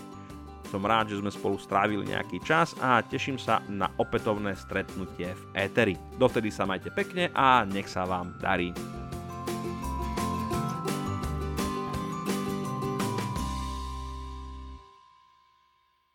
Som 0.71 0.88
rád, 0.88 1.12
že 1.12 1.19
sme 1.19 1.28
spolu 1.28 1.60
strávili 1.60 2.08
nejaký 2.08 2.39
čas 2.39 2.71
a 2.80 3.04
teším 3.04 3.36
sa 3.36 3.60
na 3.67 3.91
opätovné 3.99 4.56
stretnutie 4.56 5.36
v 5.36 5.43
Eteri. 5.60 5.99
Dovtedy 6.15 6.47
sa 6.47 6.63
majte 6.63 6.88
pekne 6.88 7.36
a 7.36 7.67
nech 7.67 7.91
sa 7.91 8.08
vám 8.08 8.32
darí. 8.39 8.71